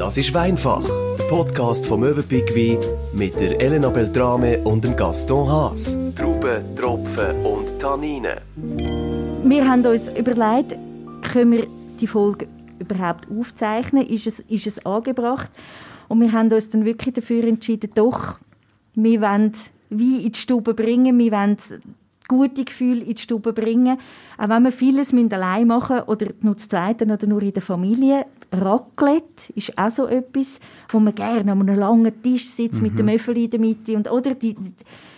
[0.00, 0.82] Das ist Weinfach,
[1.18, 2.78] der Podcast vom Möwenpick Wein
[3.12, 5.98] mit der Elena Beltrame und dem Gaston Haas.
[6.16, 8.40] Trauben, Tropfen und Tanninen.
[9.44, 10.74] Wir haben uns überlegt,
[11.30, 11.66] können wir
[12.00, 14.06] die Folge überhaupt aufzeichnen?
[14.06, 15.50] Ist es, ist es angebracht?
[16.08, 18.38] Und wir haben uns dann wirklich dafür entschieden, doch,
[18.94, 19.52] wir wollen
[19.90, 21.58] Wein in die Stube bringen, wir wollen
[22.26, 23.98] gute Gefühle in die Stube bringen.
[24.38, 28.24] Auch wenn wir vieles allein machen oder nur zu zweiten oder nur in der Familie.
[28.52, 30.58] Raclette ist auch so etwas,
[30.90, 32.88] wo man gerne an einem langen Tisch sitzt mhm.
[32.88, 33.94] mit dem Öffel in der Mitte.
[33.94, 34.56] Und, oder die,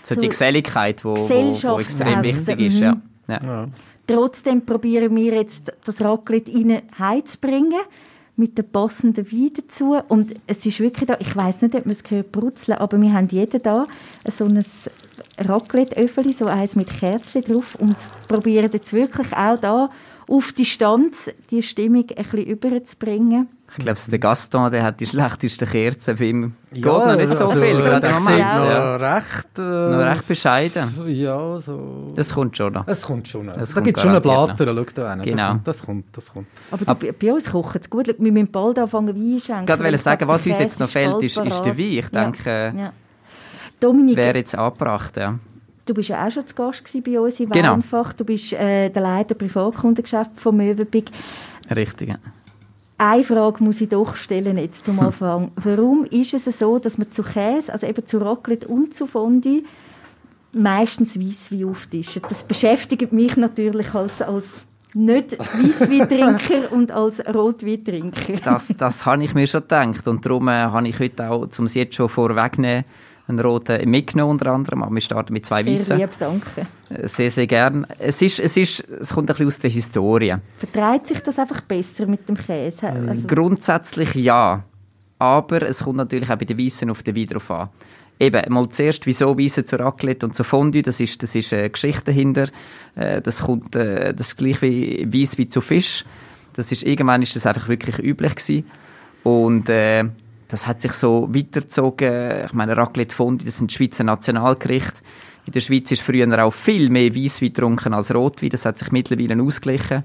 [0.02, 2.80] so, so die Geselligkeit, die wo, wo, wo extrem wichtig ist.
[2.80, 2.94] Ja.
[2.94, 3.02] Mhm.
[3.28, 3.40] Ja.
[3.42, 3.68] Ja.
[4.06, 7.80] Trotzdem probieren wir jetzt das Raclette rein heimzubringen
[8.36, 9.96] mit den passenden Wein dazu.
[10.08, 13.12] Und es ist wirklich da, ich weiß nicht, ob man es gehört brutzeln, aber wir
[13.12, 13.86] haben jeden da
[14.28, 14.64] so ein
[15.38, 17.96] Raclette-Öffeli, so eins mit Kerzen drauf und
[18.28, 19.90] probieren jetzt wirklich auch da
[20.28, 23.48] auf Distanz die Stimmung ein bisschen überzubringen.
[23.76, 26.16] Ich glaube, der Gaston der hat die schlechtesten Kerzen.
[26.18, 27.76] Bei ihm ja, geht noch nicht so also, viel.
[27.76, 28.38] Gerade im Moment.
[28.38, 28.98] Ja.
[28.98, 30.94] Noch, recht, äh, noch recht bescheiden.
[31.06, 32.06] Ja, so.
[32.14, 32.86] Das kommt schon noch.
[32.86, 33.56] Es kommt schon noch.
[33.56, 35.22] Es gibt schon einen Blatter, schau da hin.
[35.22, 35.54] Genau.
[35.64, 36.48] Das kommt, das kommt.
[36.70, 36.94] Aber ja.
[36.94, 38.08] bei, bei uns kocht es gut.
[38.08, 39.72] Wir müssen bald anfangen Wein schenken.
[39.72, 41.84] Ich wollte sagen, was uns jetzt noch fehlt, ist, ist der Wein.
[41.86, 42.92] Ich denke, ja.
[43.80, 45.38] Dominik, wäre jetzt angebracht, ja.
[45.84, 47.72] Du bist ja auch schon zu Gast bei uns im genau.
[47.72, 48.12] Weinfach.
[48.12, 51.10] Du bist äh, der Leiter Privatkundengeschäft von Möwenpick.
[51.74, 52.16] Richtig, ja.
[52.98, 55.50] Eine Frage muss ich doch stellen jetzt zum Anfang.
[55.56, 59.64] Warum ist es so, dass man zu Käse, also eben zu Raclette und zu Fondue,
[60.52, 62.22] meistens Weisswein auftischen?
[62.28, 68.34] Das beschäftigt mich natürlich als, als nicht Weissweintrinker und als Rotweintrinker.
[68.44, 71.64] Das, das habe ich mir schon gedacht und darum äh, habe ich heute auch, um
[71.64, 72.84] es jetzt schon vorwegzunehmen,
[73.28, 74.82] einen roten mitgenommen unter anderem.
[74.82, 75.98] Aber wir starten mit zwei Weißen.
[75.98, 76.66] Sehr lieb, danke.
[76.90, 77.86] Äh, sehr, sehr gern.
[77.98, 80.34] Es, ist, es, ist, es kommt ein bisschen aus der Historie.
[80.58, 82.86] Vertreibt sich das einfach besser mit dem Käse?
[82.86, 84.64] Ähm, also Grundsätzlich ja.
[85.18, 87.68] Aber es kommt natürlich auch bei den Weißen auf den Wein drauf an.
[88.18, 91.70] Eben, mal zuerst, wieso Weisse zu Raclette und zu Fondue, das ist, das ist eine
[91.70, 92.48] Geschichte dahinter.
[92.94, 96.04] Äh, das, kommt, äh, das ist gleich wie Weiss wie zu Fisch.
[96.54, 98.66] Das ist, irgendwann ist das einfach wirklich üblich gewesen.
[99.22, 100.04] Und äh,
[100.52, 102.44] das hat sich so weitergezogen.
[102.44, 105.00] Ich meine, Raclette Fondue, das sind Schweizer Nationalgerichte.
[105.46, 108.50] In der Schweiz ist früher auch viel mehr Weisswein getrunken als Rotwein.
[108.50, 110.04] Das hat sich mittlerweile ausgeglichen.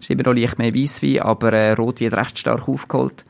[0.00, 3.24] Es ist immer noch leicht mehr Weisswein, aber äh, Rotwein hat recht stark aufgeholt.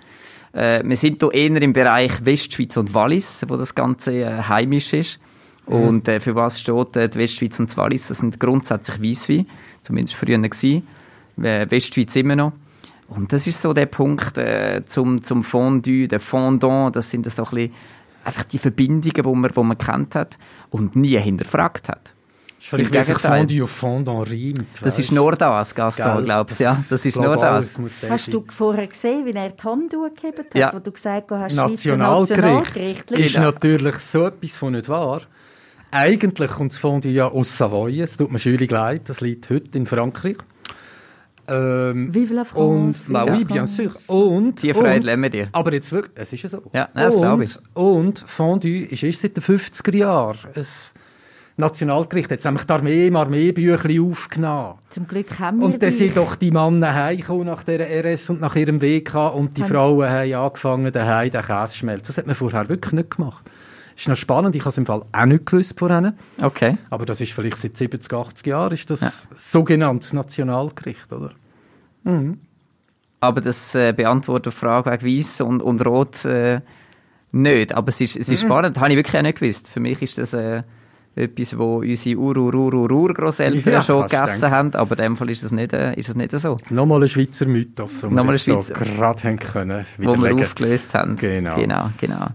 [0.55, 4.95] Äh, wir sind hier eher im Bereich Westschweiz und Wallis, wo das Ganze äh, heimisch
[4.95, 5.21] ist.
[5.67, 5.75] Mhm.
[5.75, 8.09] Und äh, für was steht äh, die Westschweiz und das Wallis?
[8.09, 9.47] Das sind grundsätzlich Weisswein,
[9.83, 10.89] zumindest früher gewesen.
[11.43, 12.53] Äh, Westschweiz immer noch.
[13.09, 17.45] Und das ist so der Punkt äh, zum, zum Fondue, der Fondant, das sind so
[17.45, 17.73] ein bisschen
[18.25, 20.39] einfach die Verbindungen, die man, die man kennt hat
[20.71, 22.15] und nie hinterfragt hat.
[22.59, 24.67] Vielleicht wie sich Fondue auf Fondant reimt.
[24.81, 26.65] Das ist nur das, Gaston, glaubst du?
[26.65, 27.77] Ja, das ist nur das.
[28.09, 30.73] Hast du vorher gesehen, wie er die Hand gegeben hat, ja.
[30.73, 33.47] wo du gesagt hast, Nationalgericht, Nationalgericht ist genau.
[33.47, 35.21] natürlich so etwas von nicht wahr.
[35.91, 39.77] Eigentlich kommt das Fondue ja aus Savoie, es tut mir schuldig leid, das liegt heute
[39.77, 40.39] in Frankreich.
[41.49, 43.05] Ähm, Vive la France.
[43.07, 43.91] Und, bah, oui, bien sûr.
[44.07, 45.49] Und, die Freude lernen wir dir.
[45.53, 46.63] Aber jetzt wirklich, es ist ja so.
[46.73, 47.57] Ja, das glaube ich.
[47.75, 50.39] Und Fondue ist erst seit den 50er Jahren.
[50.55, 50.95] Es
[51.57, 54.75] Nationalgericht hat nämlich die Armee im Armeebüchlein aufgenommen.
[54.89, 58.41] Zum Glück haben wir Und dann sind doch die Männer heimgekommen nach dieser RS und
[58.41, 62.07] nach ihrem WK und die haben Frauen haben angefangen, daheim den Käse zu schmelzen.
[62.09, 63.49] Das hat man vorher wirklich nicht gemacht.
[63.95, 66.15] Das ist noch spannend, ich habe es im Fall auch nicht gewusst vorhin.
[66.43, 66.77] Okay.
[66.91, 69.11] Aber das ist vielleicht seit 70, 80 Jahren ist das ja.
[69.37, 71.31] sogenanntes Nationalgericht, oder?
[72.03, 72.39] Mhm.
[73.21, 76.61] Aber das äh, beantwortet die Frage wegen Weiss und, und Rot äh,
[77.33, 77.75] nicht.
[77.75, 78.49] Aber es ist, es ist mhm.
[78.49, 79.69] spannend, das habe ich wirklich auch nicht gewusst.
[79.69, 80.63] Für mich ist das äh,
[81.15, 84.57] etwas, wo unsere ur ur ur ur Urgroßeltern ja, schon gegessen denken.
[84.57, 86.57] haben, aber in dem Fall ist das nicht, äh, ist das nicht so.
[86.71, 91.17] Nochmal ein Schweizer Mythos, den wir Schweizer, gerade haben können Wo wir aufgelöst haben.
[91.17, 91.55] Genau.
[91.57, 92.27] genau, genau.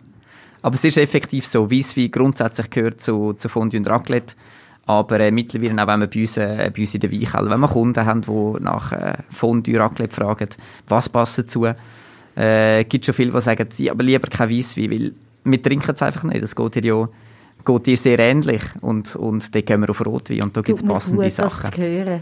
[0.61, 4.35] Aber es ist effektiv so, Weisswein grundsätzlich gehört zu, zu Fondue und Raclette.
[4.85, 7.59] Aber äh, mittlerweile auch wenn wir bei uns, äh, bei uns in der Weinkeller, wenn
[7.59, 10.49] wir Kunden haben, die nach äh, Fondue, Raclette fragen,
[10.87, 11.67] was passt dazu,
[12.35, 15.13] äh, gibt schon viele, die sagen, sie aber lieber kein Weisswein, weil
[15.43, 16.41] wir trinken es einfach nicht.
[16.41, 17.09] Das geht hier ja
[17.65, 20.85] geht dir sehr ähnlich und, und dann gehen wir auf Rotwein und da gibt es
[20.85, 21.71] passende gut, Sachen.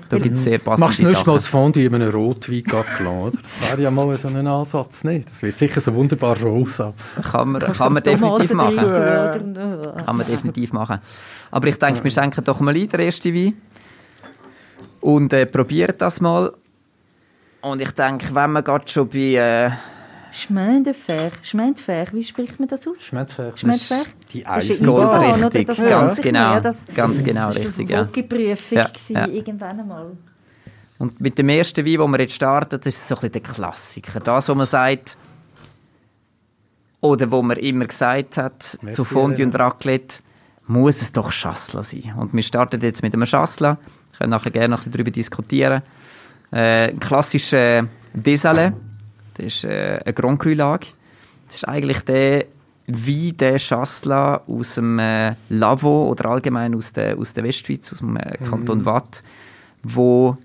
[0.09, 3.07] Da gibt es sehr passende Machst du nicht mal das Fondue in einem Rotwein gelassen,
[3.07, 3.31] oder?
[3.31, 5.29] Das wäre ja mal so ein Ansatz, nicht?
[5.29, 6.93] Das wird sicher so wunderbar rosa.
[7.31, 8.75] Kann man, kann man definitiv machen.
[8.77, 10.99] Kann man definitiv machen.
[11.51, 13.53] Aber ich denke, wir schenken doch mal ein, der erste Wein.
[15.01, 16.51] Und äh, probieren das mal.
[17.61, 19.35] Und ich denke, wenn man gerade schon bei...
[19.35, 19.71] Äh,
[20.37, 21.31] Chemin de Fer.
[21.41, 23.03] Chemin de Fer, wie spricht man das aus?
[23.03, 23.53] Chemin de Fer.
[23.55, 24.05] Chemin de Fer?
[24.31, 25.67] Die Eisenbahn, richtig.
[25.67, 27.87] Das ganz genau, mehr, das, ganz genau, das richtig.
[27.89, 28.87] Das war ja.
[29.11, 29.27] ja.
[29.27, 30.11] irgendwann einmal.
[30.99, 33.41] Und mit dem ersten Wein, den wir jetzt starten, das ist so ein bisschen der
[33.41, 34.19] Klassiker.
[34.19, 35.17] Das, wo man sagt,
[37.01, 39.51] Oder wo man immer gesagt hat, Merci, zu Fondue Elena.
[39.51, 40.17] und Raclette
[40.65, 42.13] muss es doch Schassler sein.
[42.17, 43.77] Und wir starten jetzt mit einem Schassler.
[44.11, 45.83] Wir können nachher gerne noch ein bisschen darüber diskutieren.
[46.51, 48.73] Äh, ein klassischer Désalé.
[49.37, 50.87] Das ist äh, eine Grand Cru-Lage.
[51.47, 52.45] Das ist eigentlich der
[52.87, 57.99] wie der Schassler aus dem äh, Lavo oder allgemein aus der, aus der Westschweiz, aus
[57.99, 59.23] dem äh, Kanton Watt,
[59.83, 60.37] wo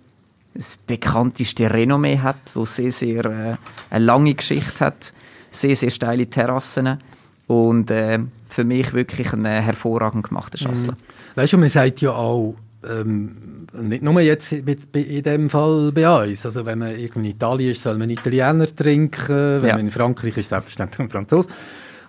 [0.52, 3.56] das bekannteste Renommee hat, wo sehr, sehr äh,
[3.90, 5.12] eine lange Geschichte hat,
[5.50, 6.98] sehr, sehr steile Terrassen
[7.46, 8.18] und äh,
[8.48, 10.96] für mich wirklich ein äh, hervorragend gemachter Schassler.
[11.36, 12.56] Weißt du, man sagt ja auch,
[12.88, 17.24] ähm, nicht nur jetzt mit, bei- in dem Fall bei uns, also wenn man in
[17.24, 19.76] Italien ist, soll man Italiener trinken, wenn Ja.
[19.76, 21.48] man in Frankreich ist, selbstverständlich ein Franzose.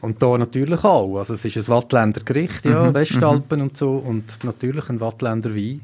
[0.02, 1.18] Und da natürlich auch.
[1.20, 5.56] Also es ist ein Wattländer Gericht, ja, Mhm, Westalpen und so und natürlich ein Wattländer
[5.56, 5.81] Wein.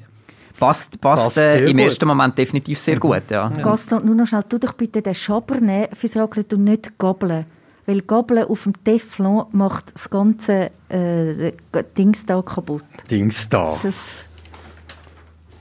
[0.60, 1.86] Passt, passt, Passt äh, im gut.
[1.86, 3.48] ersten Moment definitiv sehr gut, ja.
[3.48, 7.46] Gaston, nur noch schnell, tu doch bitte den Schaber nehmen fürs Raclette und nicht Gabeln.
[7.86, 11.54] Weil Gabeln auf dem Teflon macht das ganze äh,
[11.98, 12.84] Dings da kaputt.
[13.10, 13.78] Dings da.
[13.82, 14.26] Das,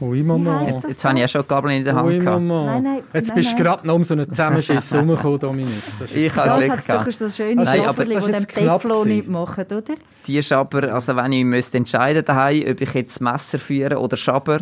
[0.00, 0.62] Ui, Mama.
[0.62, 2.40] Jetzt, das jetzt habe ich ja schon die Gabel in der Hand Ui, gehabt.
[2.42, 2.64] Mama.
[2.74, 5.82] Nein, nein, Jetzt nein, bist du gerade noch um so einen Zusammenschiss herumgekommen, Dominik.
[5.98, 7.12] Das ist Ich habe das Glück hat doch gehabt.
[7.12, 9.82] so schöne Nein, aber das die ist dem Teflon nicht machen, oder?
[10.26, 14.16] Die ist aber, also wenn ich müsste entscheiden daheim, ob ich jetzt Messer führe oder
[14.16, 14.60] Schaber,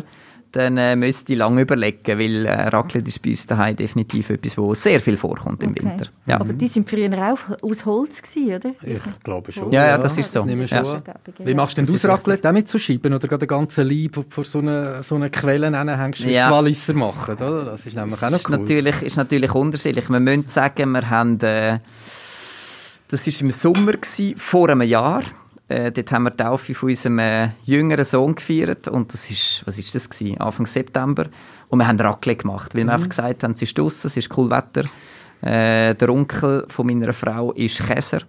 [0.51, 4.57] dann äh, müsste ich lange überlegen, weil äh, Raclette ist bei uns daheim definitiv etwas,
[4.57, 5.83] wo sehr viel vorkommt im Okay.
[5.83, 6.07] Winter.
[6.25, 6.39] Ja.
[6.39, 8.71] Aber die sind früher auch aus Holz gewesen, oder?
[8.81, 9.71] Ich glaube schon.
[9.71, 10.47] Ja, ja, das ist so.
[10.47, 10.83] ich Ja.
[11.43, 12.47] Wie machst du denn Das das Raclette?
[12.49, 15.71] Auch mit so Scheiben oder gerade den ganzen Leib, vor so einer so eine Quelle
[15.71, 16.47] hängst, wie Ja.
[16.47, 17.65] die Walliser machen, oder?
[17.65, 18.57] Das ist nämlich auch Das noch ist cool.
[18.59, 20.09] natürlich, ist natürlich unterschiedlich.
[20.09, 21.79] Wir müssen sagen, wir haben, äh,
[23.09, 25.23] das war im Sommer, gewesen, vor einem Jahr.
[25.69, 28.87] Äh, dort haben wir die Taufe von unserem äh, jüngeren Sohn gefeiert.
[28.87, 30.39] Und das ist, was ist das gewesen?
[30.39, 31.25] Anfang September.
[31.69, 34.37] Und wir haben Raclette gemacht, weil wir einfach gesagt haben, es ist draussen, es ist
[34.37, 34.83] cool Wetter.
[35.41, 38.21] Äh, der Onkel von meiner Frau ist Käser.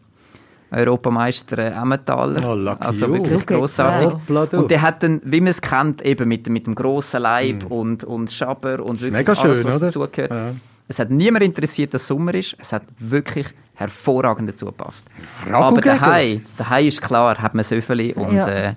[0.70, 2.42] Europameister äh, Emmentaler.
[2.44, 3.58] Oh, also wirklich.
[3.58, 4.58] Hoppla, du.
[4.58, 8.04] Und der hat dann, wie man es kennt, eben mit, mit dem grossen Leib und,
[8.04, 9.86] und Schaber und wirklich Mega alles, schön, was oder?
[9.86, 10.30] dazugehört.
[10.30, 10.50] Ja.
[10.88, 12.56] Es hat niemand interessiert, dass Sommer ist.
[12.58, 15.06] Es hat wirklich hervorragend dazu gepasst.
[15.52, 18.48] Aber daheim, daheim ist klar, hat man Söffeli und, Ja.
[18.48, 18.74] äh,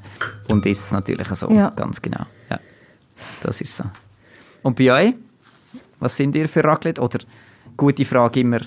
[0.51, 1.49] und ist es natürlich so.
[1.49, 1.69] Ja.
[1.69, 2.25] Ganz genau.
[2.49, 2.59] Ja.
[3.41, 3.85] Das ist so.
[4.61, 5.13] Und bei euch?
[5.99, 7.01] Was sind ihr für Raclette?
[7.01, 7.19] Oder,
[7.77, 8.59] gute Frage immer,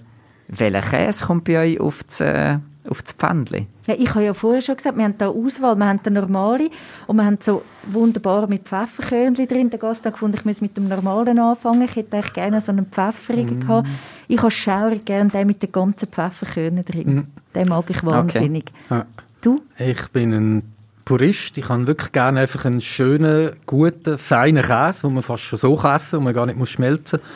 [0.49, 2.59] welcher Käse kommt bei euch auf das, äh,
[2.89, 3.67] auf das Pfändchen?
[3.87, 6.71] Ja, ich habe ja vorher schon gesagt, wir haben da Auswahl, wir haben den normale
[7.07, 9.71] und wir haben so wunderbar mit Pfefferkörnchen drin.
[9.71, 11.83] Der Gast hat gefunden, ich muss mit dem normalen anfangen.
[11.83, 13.89] Ich hätte eigentlich gerne so einen pfefferigen gehabt.
[14.29, 17.27] Ich habe schaurig gerne den mit den ganzen Pfefferkörnchen drin.
[17.55, 18.73] Den mag ich wahnsinnig.
[18.91, 19.07] Ja.
[19.41, 19.63] Du?
[19.79, 21.59] Ich bin ein Purist.
[21.59, 25.77] Ich habe wirklich gerne einfach einen schönen, guten, feinen Käse, den man fast schon so
[25.77, 27.31] kann essen und man gar nicht muss schmelzen muss.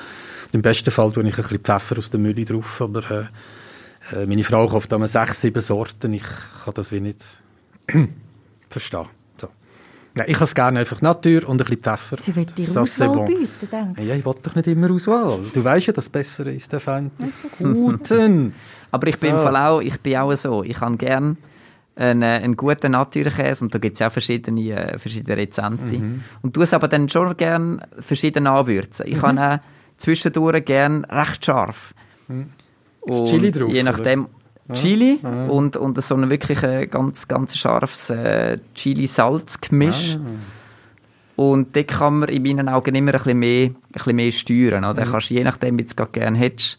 [0.53, 3.25] Im besten Fall tue ich ein bisschen Pfeffer aus der Mühle drauf, aber äh,
[4.13, 6.13] äh, meine Frau kauft immer sechs, sieben Sorten.
[6.15, 6.23] Ich
[6.65, 7.25] kann das wie nicht
[8.71, 9.07] verstehen.
[9.39, 9.49] So.
[10.17, 12.17] Ja, ich habe es gerne einfach Natur und ein bisschen Pfeffer.
[12.21, 13.27] Sie will dir Auswahl bon.
[13.27, 15.39] bieten, denke Ja, ich will doch nicht immer Auswahl.
[15.53, 18.55] Du weißt ja, das Bessere ist der Feind des Guten.
[18.91, 19.37] Aber ich bin, So.
[19.37, 20.63] im Fall auch, ich bin auch so.
[20.65, 21.37] Ich habe gerne
[21.95, 25.99] einen, äh, einen guten Naturkäse und da gibt es ja auch verschiedene, äh, verschiedene Rezente.
[25.99, 26.25] Mhm.
[26.43, 29.07] Und du es aber dann schon gerne verschieden anwürzen.
[29.07, 29.59] Ich habe auch
[29.99, 31.93] zwischendurch gerne recht scharf.
[33.09, 33.25] Und Mhm.
[33.27, 33.93] Chili drauf, Je oder?
[33.93, 34.27] nachdem
[34.75, 40.17] Chili und, und so ein wirklich äh, ganz, ganz scharfes äh, Chili-Salz-Gemisch.
[40.17, 41.43] Ah.
[41.43, 44.85] Und dort kann man in meinen Augen immer ein bisschen mehr, ein bisschen mehr steuern.
[44.85, 45.07] Oder?
[45.07, 45.11] Mhm.
[45.13, 46.79] Kannst, je nachdem, wie du es gerade gerne hättest.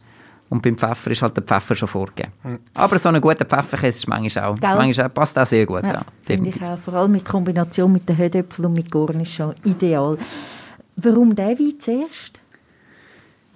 [0.50, 2.32] Und beim Pfeffer ist halt der Pfeffer schon vorgegeben.
[2.74, 4.76] Aber so ein guter Pfefferkäse ist manchmal auch, Gell?
[4.76, 5.84] manchmal auch, passt auch sehr gut.
[5.84, 6.64] Ja, Ja, finde ich definitiv.
[6.64, 6.78] auch.
[6.80, 9.54] Vor allem mit Kombination mit den Hödöpfeln und mit Cornichon.
[9.64, 10.18] Ideal.
[10.96, 12.39] Warum der Wein zuerst?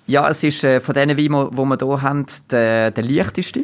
[0.05, 3.63] Ja, es ist äh, von diesen Weinen, die wir hier haben, der, der leichteste.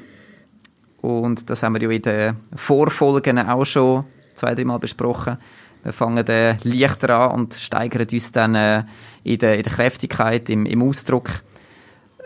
[1.02, 4.06] Und das haben wir ja in den Vorfolgen auch schon
[4.36, 5.38] zwei, dreimal besprochen.
[5.84, 8.84] Wir fangen äh, leichter an und steigern uns dann äh,
[9.24, 11.30] in, der, in der Kräftigkeit, im, im Ausdruck.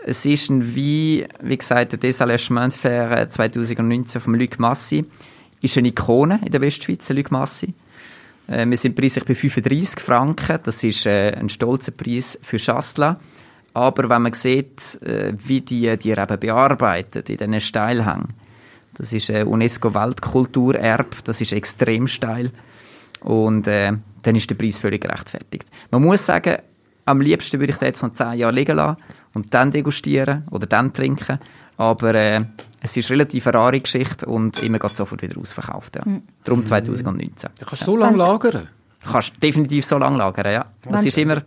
[0.06, 4.60] Es ist ein Wein, wie gesagt, der Désalé Chemin de Fer äh, 2019 von Luc
[4.60, 5.04] Massi.
[5.60, 7.74] Ist eine Ikone in der Westschweiz, Luc Massi.
[8.46, 10.60] Äh, wir sind preislich bei 35 Franken.
[10.62, 13.18] Das ist äh, ein stolzer Preis für Schassla.
[13.74, 18.28] Aber wenn man sieht, äh, wie die, die eben bearbeitet in diesen Steilhängen,
[18.96, 22.50] das ist UNESCO-Weltkulturerbe, das ist extrem steil.
[23.20, 25.66] Und äh, dann ist der Preis völlig gerechtfertigt.
[25.90, 26.58] Man muss sagen,
[27.04, 28.96] am liebsten würde ich den jetzt noch 10 Jahre liegen lassen
[29.34, 31.38] und dann degustieren oder dann trinken.
[31.76, 32.44] Aber äh,
[32.80, 35.96] es ist relativ eine rare Geschichte und immer geht sofort wieder ausverkauft.
[35.96, 36.02] Ja.
[36.44, 37.50] Darum 2019.
[37.58, 38.68] Du kannst so lange lagern.
[39.04, 40.66] Du kannst definitiv so lange lagern, ja.
[40.82, 41.42] Das Wenn- ist immer...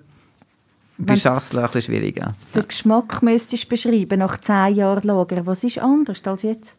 [1.00, 2.34] Bei Schassler ein bisschen schwierig, ja.
[2.56, 5.46] Den Geschmack müsstest du beschreiben, nach zehn Jahren Lager.
[5.46, 6.76] Was ist anders als jetzt?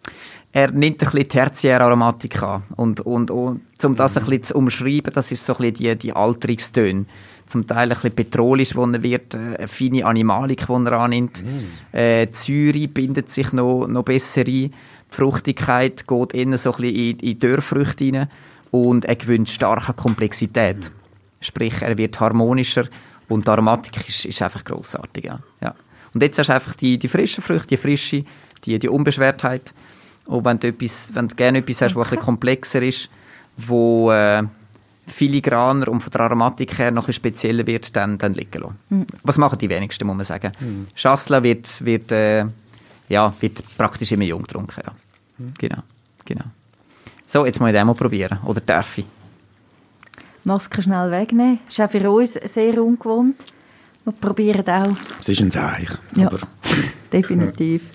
[0.50, 2.64] Er nimmt ein bisschen tertiäre Aromatik an.
[2.74, 6.08] Und, und, und um das ein bisschen zu umschreiben, das ist so ein bisschen die,
[6.08, 7.04] die Alterungstöne.
[7.46, 11.42] Zum Teil ein bisschen petrolisch, wo er wird, äh, eine feine Animalik, die er annimmt.
[11.92, 14.44] Äh, die Säure bindet sich noch, noch besser ein.
[14.46, 14.72] Die
[15.10, 18.28] Fruchtigkeit geht eher so ein bisschen in, in Dörrfrüchte rein.
[18.72, 20.90] Und er gewinnt starke Komplexität.
[21.40, 22.88] Sprich, er wird harmonischer
[23.28, 25.24] und die Aromatik ist, ist einfach grossartig.
[25.24, 25.38] Ja.
[25.60, 25.74] Ja.
[26.14, 28.24] Und jetzt hast du einfach die, die frischen Früchte, die Frische,
[28.64, 29.74] die, die Unbeschwertheit.
[30.24, 33.10] Und wenn du, etwas, wenn du gerne etwas hast, was ein bisschen komplexer ist,
[33.56, 34.42] wo äh,
[35.06, 39.06] filigraner und von der Aromatik her noch ein bisschen spezieller wird, dann, dann liegen lassen.
[39.22, 40.52] Was machen die wenigsten, muss man sagen.
[40.94, 42.46] Schassler wird, wird, äh,
[43.08, 44.82] ja, wird praktisch immer jung getrunken.
[44.84, 44.92] Ja.
[45.58, 45.82] Genau,
[46.24, 46.44] genau.
[47.26, 48.38] So, jetzt muss ich den mal probieren.
[48.44, 49.04] Oder darf ich?
[50.48, 51.60] Maske schnell wegnehmen.
[51.66, 53.36] Das ist auch für uns sehr ungewohnt.
[54.04, 54.96] Wir probieren auch.
[55.20, 55.88] Es ist ein Zeich.
[56.16, 56.38] Ja, Aber
[57.12, 57.90] definitiv.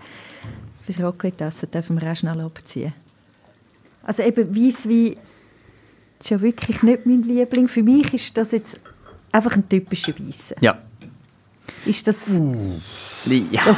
[0.85, 2.93] Fürs Raclette-Essen dürfen wir auch schnell abziehen.
[4.03, 5.15] Also eben Weisswein
[6.19, 7.67] ist ja wirklich nicht mein Liebling.
[7.67, 8.77] Für mich ist das jetzt
[9.31, 10.55] einfach ein typischer Weisse.
[10.61, 10.77] Ja.
[11.85, 12.29] Ist das...
[13.25, 13.75] Li- Ja,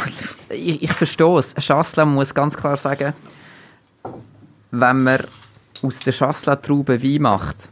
[0.49, 1.55] ich, ich verstehe es.
[1.55, 3.13] Ein Schassler muss ganz klar sagen,
[4.71, 5.19] wenn man
[5.81, 7.69] aus der Schassler-Traube Wein macht,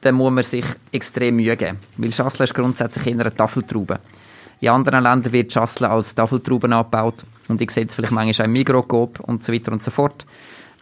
[0.00, 1.78] dann muss man sich extrem Mühe geben.
[1.96, 4.00] Weil Schassler ist grundsätzlich eher eine Tafeltraube.
[4.60, 7.24] In anderen Ländern wird Schassler als Tafeltrauben angebaut.
[7.48, 10.26] Und ich sehe es vielleicht manchmal auch im Migrokop und so weiter und so fort.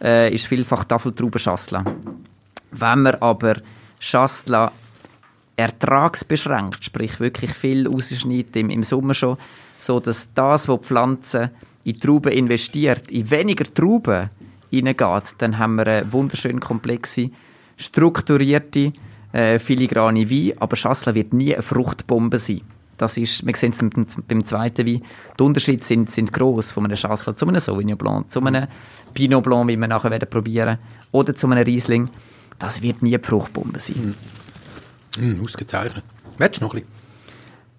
[0.01, 1.83] Äh, ist vielfach Tafeltrauben Schassler.
[2.71, 3.57] Wenn man aber
[3.99, 4.71] Schassler
[5.55, 9.37] ertragsbeschränkt, sprich wirklich viel rausschneidet im, im Sommer schon,
[9.79, 11.51] so dass das, was die Pflanze
[11.83, 14.29] in Trauben investiert, in weniger Trauben
[14.69, 17.29] hineingeht, dann haben wir eine wunderschön komplexe,
[17.81, 18.93] strukturierte,
[19.31, 22.61] äh, filigrane Wein, aber Schassler wird nie eine Fruchtbombe sein.
[22.97, 25.01] Das ist, wir sehen es beim, zweiten Wein,
[25.39, 28.67] die Unterschiede sind, sind gross von einem Schassler zu einem Sauvignon Blanc, zu einem
[29.13, 30.77] Pinot Blanc, wie wir nachher werden probieren,
[31.11, 32.09] oder zu einem Riesling.
[32.59, 34.13] Das wird nie eine Fruchtbombe sein.
[35.17, 36.03] mm, ausgezeichnet.
[36.37, 37.00] Willst du noch ein bisschen?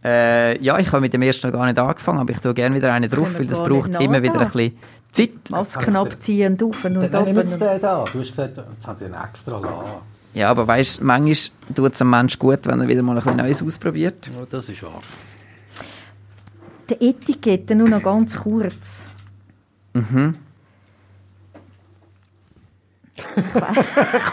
[0.05, 2.75] Äh, ja, ich habe mit dem ersten noch gar nicht angefangen, aber ich tue gerne
[2.75, 4.77] wieder einen drauf, weil das braucht immer wieder ein bisschen
[5.13, 5.31] Zeit.
[5.51, 8.05] Masken abziehen und auf und Dann jetzt und- den da.
[8.13, 9.93] Du hast gesagt, jetzt hat er einen extra lassen.
[10.35, 11.37] Ja, aber weißt, manchmal
[11.77, 14.29] tut es einem Mensch gut, wenn er wieder mal ein bisschen Neues ausprobiert.
[14.35, 15.01] Ja, das ist wahr.
[16.91, 19.07] Die Etikette nur noch ganz kurz.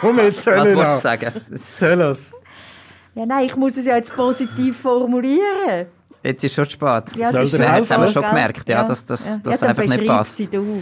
[0.02, 1.34] Komm jetzt, Was wolltest du sagen?
[1.80, 2.32] Tell us.
[3.20, 5.88] Ja, nein, ich muss es ja jetzt positiv formulieren.
[6.24, 7.04] Jetzt ist schon zu spät.
[7.18, 7.76] Ja, Soll es ist helfen?
[7.80, 9.38] Jetzt haben wir so, schon gemerkt, ja, dass das- ja.
[9.44, 10.38] das ja, einfach nicht passt.
[10.38, 10.82] sie du.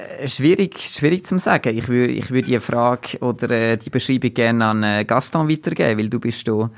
[0.00, 1.76] Äh, Schwierig, schwierig zu sagen.
[1.76, 5.98] Ich würde ich würd die Frage oder äh, die Beschreibung gerne an äh, Gaston weitergeben,
[5.98, 6.70] weil du bist da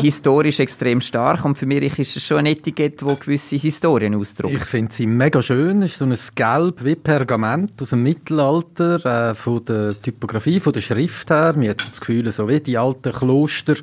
[0.00, 4.54] historisch extrem stark und für mich ist es schon ein Etikett, das gewisse Historien ausdrückt.
[4.54, 5.82] Ich finde sie mega schön.
[5.82, 10.72] Es ist so ein Gelb wie Pergament aus dem Mittelalter, äh, von der Typografie, von
[10.72, 11.54] der Schrift her.
[11.56, 13.76] Mir hat das Gefühl, so wie die alten Kloster,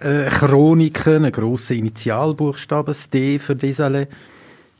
[0.00, 4.06] äh, Chroniken, ein grosser Initialbuchstabe, das D für Desalé.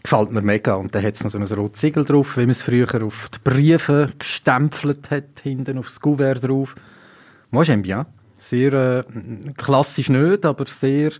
[0.08, 0.72] Gefällt mir mega.
[0.72, 3.28] Und dann hat es noch so ein rotes Siegel drauf, wie man es früher auf
[3.28, 6.74] die Briefe gestempelt hat, hinten aufs Kuvert drauf.
[7.50, 8.06] Moi, j'aime bien.
[8.38, 9.04] Sehr äh,
[9.58, 11.10] klassisch nicht, aber sehr,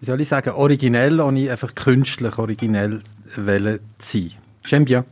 [0.00, 3.00] wie soll ich sagen, originell, ohne einfach künstlich originell
[3.36, 4.32] wollen zu sein.
[4.66, 5.04] J'aime bien.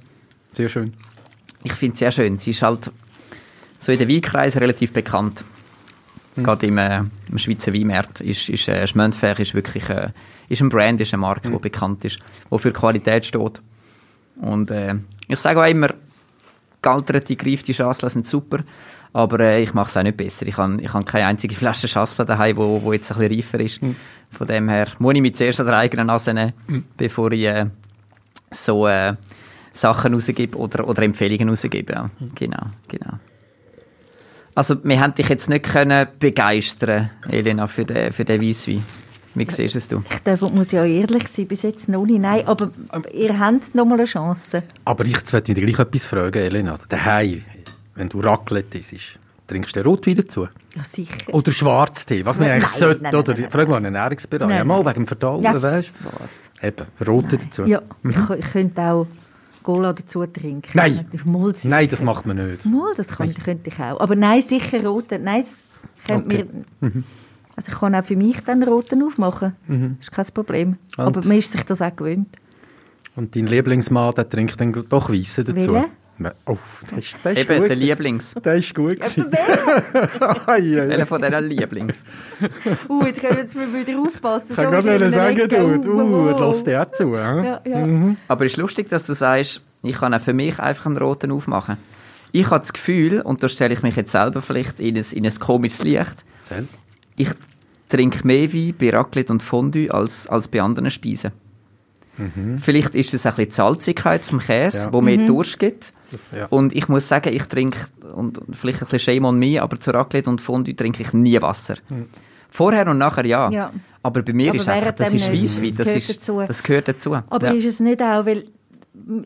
[0.52, 0.92] Sehr schön.
[1.64, 2.38] Ich finde es sehr schön.
[2.38, 2.90] Sie ist halt
[3.78, 5.42] so in den Weinkreisen relativ bekannt.
[6.44, 10.08] Gerade im, äh, im Schweizer Weinmarkt ist, ist äh, Schmöntfech ist wirklich äh,
[10.48, 12.18] ist ein Brand, ist eine Marke, die bekannt ist,
[12.50, 13.60] die für Qualität steht.
[14.40, 14.94] Und äh,
[15.26, 15.90] ich sage auch immer,
[16.80, 18.60] gealterte, gereifte Schassler sind super,
[19.12, 20.46] aber äh, ich mache es auch nicht besser.
[20.46, 23.60] Ich habe ich hab keine einzige Flasche Schassler daheim, wo, wo jetzt ein bisschen reifer
[23.60, 23.80] ist.
[24.30, 26.52] Von dem her muss ich mich zuerst an der eigenen Nase nehmen,
[26.96, 27.66] bevor ich äh,
[28.50, 29.14] so äh,
[29.72, 31.92] Sachen rausgebe oder, oder Empfehlungen rausgebe.
[31.92, 32.10] Ja.
[32.34, 33.18] Genau, genau.
[34.58, 38.84] Also, wir haben dich jetzt nicht können begeistern, Elena, für den, für den Weisswein.
[39.36, 40.02] Wie siehst es du?
[40.10, 42.18] Ich darf, muss ja ehrlich sein, bis jetzt noch nicht.
[42.18, 42.72] Nein, aber
[43.14, 44.64] ihr habt noch mal eine Chance.
[44.84, 46.76] Aber ich möchte dich gleich etwas fragen, Elena.
[46.88, 47.44] Daheim,
[47.94, 50.48] wenn du Raclette isst, trinkst du den Rotwein dazu?
[50.74, 51.32] Ja, sicher.
[51.32, 52.24] Oder Schwarztee?
[52.24, 53.34] Was man Nein, eigentlich nein, sollte, nein, nein, oder?
[53.34, 53.50] nein, nein.
[53.52, 56.50] Frag mal einen Ja, mal wegen dem Verdauen, Ja, weißt was?
[56.60, 56.66] du?
[56.66, 57.64] Eben, Rote dazu.
[57.64, 59.06] Ja, ich, ich könnte auch
[59.68, 60.70] Cola dazu trinken.
[60.72, 61.04] Nein.
[61.26, 62.64] Mal, Nein, das macht man nicht.
[62.64, 64.00] Mal, das könnte, könnte ich auch.
[64.00, 65.24] Aber nein, sicher roten.
[65.24, 65.44] Nein,
[66.06, 66.46] könnte Okay.
[66.80, 67.02] mir...
[67.54, 69.54] Also ich kann auch für mich dann roten aufmachen.
[69.66, 70.76] Das ist kein Problem.
[70.96, 72.28] Aber man ist sich das auch gewöhnt.
[73.14, 75.74] Und dein Lieblingsmann, der trinkt dann doch Weisse dazu.
[75.74, 75.90] Welche?
[76.46, 76.56] Oh,
[76.90, 77.68] das ist, das ist Eben, gut.
[77.68, 78.34] der Lieblings.
[78.44, 78.98] Der ist gut
[80.46, 80.80] ei.
[80.92, 82.02] Einer von diesen Lieblings.
[82.88, 84.46] Uh, jetzt können wir jetzt mal wieder aufpassen.
[84.50, 87.14] Ich kann gerade wieder sagen, du, Uh, uh, lass dir auch zu.
[87.14, 88.14] Ja, ja.
[88.28, 91.30] Aber es ist lustig, dass du sagst, ich kann auch für mich einfach einen roten
[91.30, 91.76] aufmachen.
[92.32, 95.24] Ich habe das Gefühl, und da stelle ich mich jetzt selber vielleicht in ein, in
[95.26, 96.24] ein komisches Licht,
[97.16, 97.28] ich
[97.88, 101.32] trinke mehr Wein bei Raclette und Fondue als, als bei anderen Speisen.
[102.60, 104.92] Vielleicht ist es ein bisschen die Salzigkeit vom Käse, Ja.
[104.92, 105.92] wo mir Durst gibt.
[106.10, 106.46] Das, ja.
[106.46, 107.78] Und ich muss sagen, ich trinke,
[108.14, 111.12] und und vielleicht ein bisschen Shame on me, aber zu Raclette und Fondue trinke ich
[111.12, 111.76] nie Wasser.
[112.50, 113.50] Vorher und nachher ja.
[113.50, 113.72] Ja.
[114.02, 115.42] Aber bei mir Aber ist einfach, das ist nicht.
[115.42, 116.42] Weisswein, Das das, gehört ist, dazu.
[116.46, 117.14] das gehört dazu.
[117.14, 117.52] Aber ja.
[117.52, 118.44] ist es nicht auch, weil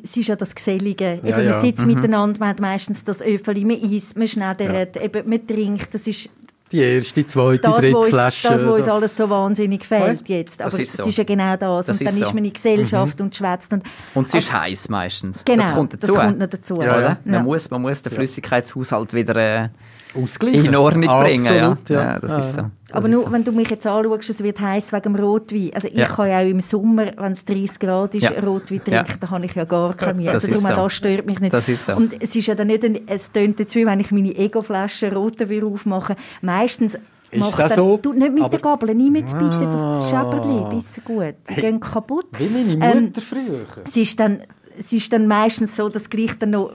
[0.03, 1.21] es ist ja das Gesellige.
[1.23, 1.53] Ja, eben, ja.
[1.53, 1.95] Man sitzt Mhm.
[1.95, 5.95] miteinander, man hat meistens das Öffeli, man isst, man schneidert, eben, man trinkt.
[5.95, 6.31] Das ist
[6.73, 8.49] Die erste, zweite, das, dritte uns, Flasche.
[8.49, 10.61] das, wo uns alles so wahnsinnig fehlt jetzt.
[10.61, 11.09] Aber Das ist es so.
[11.09, 11.87] ist ja genau das.
[11.87, 12.35] Das und dann ist ist, so.
[12.35, 13.73] man in Gesellschaft und schwätzt.
[13.73, 13.83] Und,
[14.14, 15.45] Und es ist heiß meistens.
[15.45, 16.12] genau, das kommt dazu.
[16.14, 16.75] Das kommt noch dazu.
[16.81, 17.17] Ja, ja.
[17.25, 19.69] Man, muss, man muss den Flüssigkeitshaushalt wieder äh,
[20.14, 20.64] Ausgleichen.
[20.66, 21.47] in Ordnung bringen.
[21.47, 21.97] Absolut, ja.
[21.97, 22.12] ja.
[22.14, 22.61] Ja, das Ja, ist so.
[22.62, 23.33] Das Aber ist nur, so.
[23.33, 25.71] wenn du mich jetzt anschaust, es wird heiß wegen dem Rotwein.
[25.75, 26.07] Also ich Ja.
[26.07, 28.31] kann ja auch im Sommer, wenn es 30 Grad ist, Ja.
[28.45, 29.02] Rotwein Ja.
[29.02, 30.26] trinken, dann habe ich ja gar keine Mühe.
[30.26, 30.83] Das Also ist darum, so.
[30.83, 31.52] das stört mich nicht.
[31.54, 31.92] Das ist so.
[31.95, 35.14] Und es ist ja dann nicht, ein, es tönt jetzt wie wenn ich meine Ego-Flasche
[35.14, 36.16] roten will aufmachen.
[36.42, 36.99] Meistens
[37.35, 37.99] macht das so?
[38.02, 39.38] du nicht mit Aber- der Gabel, nie mit bitte,
[39.71, 41.35] das Schäberli, bisschen gut.
[41.49, 42.26] Die gehen kaputt.
[42.38, 43.61] Wie meine Ähm, Mutter früher.
[43.87, 44.42] es ist dann
[44.78, 46.73] es ist dann meistens so, dass gleich dann noch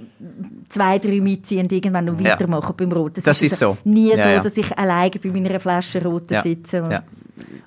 [0.69, 2.31] zwei, drei mitziehen und irgendwann noch Ja.
[2.31, 3.19] weitermachen beim Roten.
[3.19, 3.89] Es Das ist also so.
[3.89, 4.39] nie Ja, so, ja.
[4.41, 6.41] dass ich alleine bei meiner Flasche Roten Ja.
[6.41, 6.83] sitze.
[6.83, 7.03] Und Ja.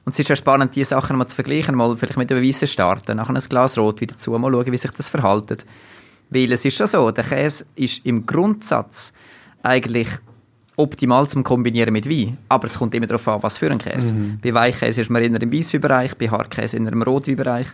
[0.05, 2.67] Und es ist ja spannend, diese Sachen mal zu vergleichen, mal vielleicht mit einem Weissen
[2.67, 5.65] starten, nachher ein Glas Rot wieder zu, mal schauen, wie sich das verhaltet.
[6.31, 9.13] Weil es ist schon so, der Käse ist im Grundsatz
[9.63, 10.09] eigentlich
[10.77, 12.39] optimal zum Kombinieren mit Wein.
[12.49, 14.15] Aber es kommt immer darauf an, was für ein Käse.
[14.43, 17.69] Bei Weichkäse ist man eher im Weissweinbereich, bei Hartkäse eher im Rotweinbereich.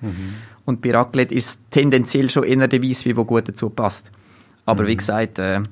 [0.65, 4.11] Und bei Raclette ist es tendenziell schon eher der Weisswein, der gut dazu passt.
[4.67, 5.63] Aber wie gesagt, äh,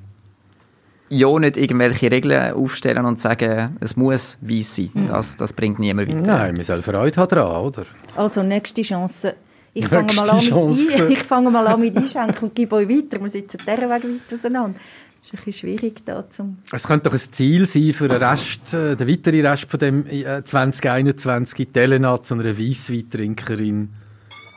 [1.09, 4.91] ja nicht irgendwelche Regeln aufstellen und sagen, es muss weiss sein.
[5.09, 6.21] Das, das bringt niemand weiter.
[6.21, 7.85] Nein, wir sollen Freude haben dran, oder?
[8.17, 9.35] Also, nächste Chance.
[9.77, 12.89] Ich fange, mal an mit ein, ich fange mal an mit Einschenken und gebe euch
[12.89, 13.21] weiter.
[13.21, 14.79] Wir sitzen dieser Weg weit auseinander.
[15.21, 16.59] Das ist ein bisschen schwierig da zum...
[16.71, 20.07] Es könnte doch ein Ziel sein für den Rest, äh, den weiteren Rest von dem
[20.07, 23.89] äh, 2021 die Elena zu einer Weissweintrinkerin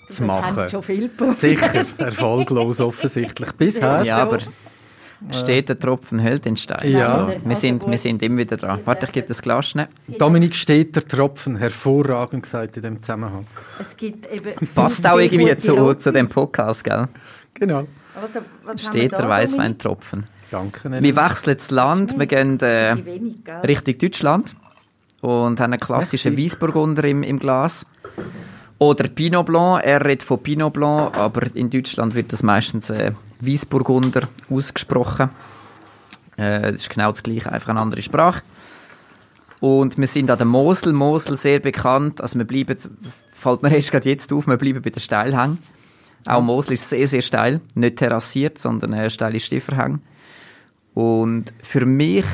[0.10, 0.56] zu Das machen.
[0.56, 1.36] haben schon viel probiert.
[1.36, 3.52] Sicher, erfolglos offensichtlich.
[3.58, 4.04] Bisher.
[4.04, 4.39] Ja, aber
[5.32, 6.91] steht der Tropfen hält den Stein.
[6.91, 7.26] Ja.
[7.26, 8.80] Also, wir, sind, wir sind immer wieder dran.
[8.86, 9.88] Warte, ich gebe das Glas schnell.
[10.20, 13.48] Dominik steht der Tropfen, hervorragend gesagt in dem Zusammenhang.
[13.80, 16.00] Es gibt eben Passt auch irgendwie zu, Rotwein.
[16.00, 17.08] zu dem Podcast, gell?
[17.56, 17.88] Genau.
[18.22, 18.41] Also,
[18.78, 19.28] Steht der?
[19.28, 20.26] Weißweintropfen.
[20.50, 21.02] Danke.
[21.02, 23.52] Wir wechseln das Land, wir gehen Das äh?
[23.65, 24.56] Richtung Deutschland
[25.22, 26.46] und haben einen klassischen Merci.
[26.54, 27.86] Weissburgunder im, im Glas.
[28.80, 33.12] Oder Pinot Blanc, er redet von Pinot Blanc, aber in Deutschland wird das meistens äh,
[33.40, 35.30] Weissburgunder ausgesprochen.
[36.38, 38.44] Äh, das ist genau das gleiche, einfach eine andere Sprache.
[39.60, 43.72] Und wir sind an der Mosel, Mosel sehr bekannt, also wir bleiben, das fällt mir
[43.76, 45.58] erst gerade jetzt auf, wir bleiben bei den Steilhängen.
[46.28, 50.00] Auch Mosel ist sehr, sehr steil, nicht terrassiert, sondern äh, steile Stieferhänge.
[50.94, 52.26] Und für mich,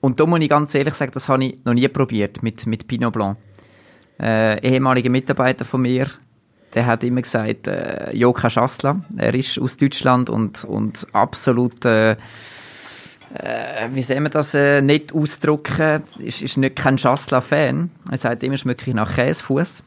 [0.00, 2.88] und da muss ich ganz ehrlich sagen, das habe ich noch nie probiert mit, mit
[2.88, 3.36] Pinot Blanc.
[4.20, 6.06] Äh, ehemaliger Mitarbeiter von mir,
[6.74, 12.12] der hat immer gesagt, äh, Joka Schassler, er ist aus Deutschland und, und absolut, äh,
[12.12, 12.16] äh,
[13.92, 17.90] wie soll man das äh, nicht ausdrücken, ist, ist nicht kein Schassler-Fan.
[18.10, 19.82] Er sagt immer, schmecke ich nach Käsefuß.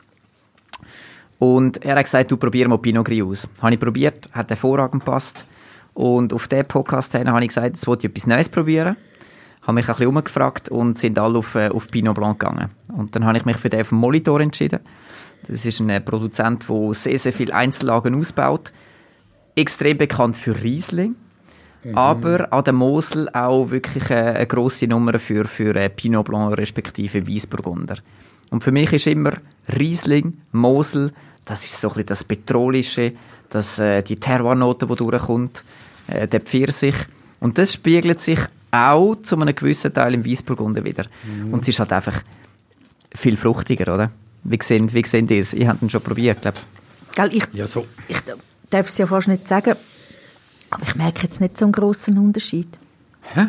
[1.40, 3.48] Und er hat gesagt, du probier mal Pinot Gris aus.
[3.62, 5.46] Habe ich probiert, hat hervorragend gepasst.
[5.94, 8.96] Und auf diesem Podcast habe ich gesagt, jetzt wollte ich etwas Neues probieren.
[9.64, 12.70] Habe mich ein bisschen umgefragt und sind alle auf, äh, auf Pinot Blanc gegangen.
[12.94, 14.80] Und dann habe ich mich für den vom Molitor entschieden.
[15.48, 18.72] Das ist ein äh, Produzent, der sehr, sehr viele Einzellagen ausbaut.
[19.56, 21.16] Extrem bekannt für Riesling.
[21.94, 27.28] Aber an der Mosel auch wirklich äh, eine grosse Nummer für, für Pinot Blanc respektive
[27.28, 27.98] Weissburgunder.
[28.50, 29.34] Und für mich ist immer
[29.78, 31.12] Riesling, Mosel,
[31.46, 33.12] das ist so ein bisschen das Petrolische,
[33.50, 35.64] das, äh, die Terroirnote, die durchkommt,
[36.08, 36.96] äh, der Pfirsich.
[37.40, 38.40] Und das spiegelt sich
[38.74, 41.06] auch zu einem gewissen Teil im Weißburgunder wieder.
[41.24, 41.54] Mhm.
[41.54, 42.24] Und es ist halt einfach
[43.14, 44.12] viel fruchtiger, oder?
[44.44, 45.54] Wie sehen, wie sehen die es?
[45.54, 47.44] Ich habe ihn schon probiert, glaube ich.
[47.54, 47.86] Ja, so.
[48.08, 48.18] Ich
[48.70, 49.76] darf es ja fast nicht sagen,
[50.72, 52.68] aber ich merke jetzt nicht so einen grossen Unterschied.
[53.22, 53.46] Hä?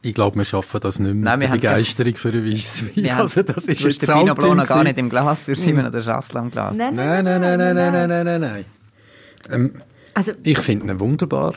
[0.00, 1.24] Ich glaube, wir schaffen das nicht mehr.
[1.24, 3.10] Nein, wir haben Begeisterung das, für einen Weisswein.
[3.18, 5.76] Also das ist jetzt der Pinot noch gar nicht im Glas, du sind mm.
[5.76, 6.74] wir noch der Schassel am Glas.
[6.76, 8.08] Nein, nein, nein, nein, nein, nein, nein, nein.
[8.08, 8.64] nein, nein, nein
[9.50, 9.82] ähm,
[10.14, 11.54] also, ich finde ihn wunderbar.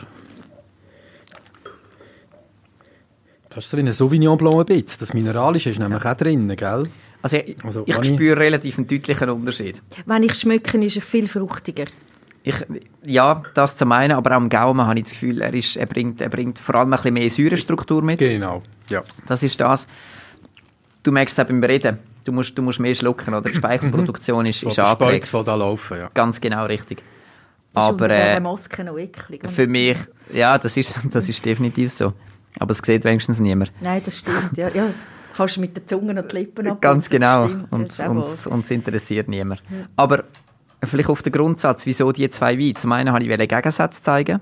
[3.54, 5.00] Fast so wie ein Sauvignon Blanc ein bisschen.
[5.00, 6.88] Das Mineralische ist nämlich auch drin, gell?
[7.22, 9.82] Also ich, Also, ich ich- spüre relativ einen deutlichen Unterschied.
[10.06, 11.86] wenn ich schmecke, ist er viel fruchtiger.
[12.44, 12.56] Ich,
[13.06, 15.86] ja, das zum einen, aber auch im Gaumen habe ich das Gefühl, er, ist, er,
[15.86, 18.18] bringt, er bringt vor allem ein bisschen mehr Säurestruktur mit.
[18.18, 19.04] Genau, ja.
[19.28, 19.88] Das ist das.
[21.04, 22.00] Du merkst es auch beim Reden.
[22.24, 23.50] Du musst, du musst mehr schlucken, oder?
[23.50, 25.28] Die Speichelproduktion ist, ist Oder angelegt.
[25.28, 26.10] von da laufen, ja.
[26.14, 27.04] Ganz genau richtig.
[27.74, 29.42] Das ist Aber äh, Maske noch eklig.
[29.50, 29.98] für mich,
[30.34, 32.14] ja, das ist, das ist definitiv so.
[32.60, 33.72] Aber es sieht wenigstens niemand.
[33.82, 34.58] Nein, das stimmt.
[34.58, 34.88] Ja, ja.
[35.36, 37.50] Kannst mit der Zunge noch die Lippen abputzen, Ganz genau.
[37.70, 39.64] Und uns, uns interessiert niemand.
[39.96, 40.26] Aber
[40.84, 42.74] vielleicht auf den Grundsatz, wieso die zwei Weine.
[42.74, 44.42] Zum einen wollte ich einen Gegensatz zeigen.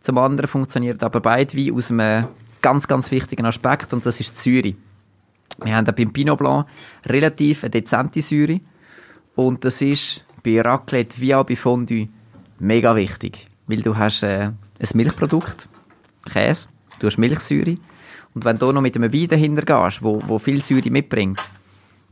[0.00, 2.26] Zum anderen funktioniert aber beide Weine aus einem
[2.60, 4.74] ganz, ganz wichtigen Aspekt und das ist die Säure.
[5.64, 6.66] Wir haben beim Pinot Blanc
[7.06, 8.60] relativ eine dezente Säure
[9.34, 12.08] und das ist bei Raclette wie auch bei Fondue
[12.58, 15.68] mega wichtig, weil du hast äh, ein Milchprodukt,
[16.30, 16.68] Käse,
[16.98, 17.76] du hast Milchsäure
[18.34, 21.40] und wenn du noch mit einem Wein dahinter gehst, wo, wo viel Säure mitbringt,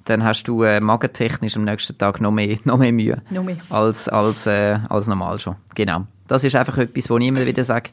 [0.04, 3.56] dann hast du äh, magentechnisch am nächsten Tag noch mehr, noch mehr Mühe Noch mehr.
[3.70, 5.56] als, als, äh, als normal schon.
[5.74, 6.06] Genau.
[6.28, 7.90] Das ist einfach etwas, wo ich immer wieder sage,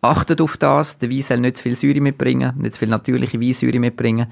[0.00, 3.40] achtet auf das, der Wein soll nicht zu viel Säure mitbringen, nicht zu viel natürliche
[3.40, 4.26] Weinsäure mitbringen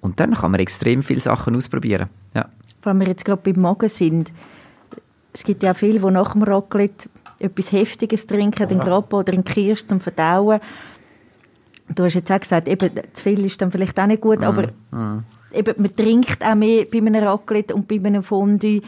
[0.00, 2.08] und dann kann man extrem viele Sachen ausprobieren.
[2.34, 2.46] Ja.
[2.82, 4.32] Wenn wir jetzt gerade beim Magen sind,
[5.32, 9.44] es gibt ja viele, die nach dem Raclette etwas Heftiges trinken, den Grappa oder einen
[9.44, 10.60] Kirsch zum Verdauen.
[11.94, 14.68] Du hast jetzt auch gesagt, eben, zu viel ist dann vielleicht auch nicht gut, aber
[15.52, 18.82] eben, man trinkt auch mehr bei einem Raclette und bei einem Fondue.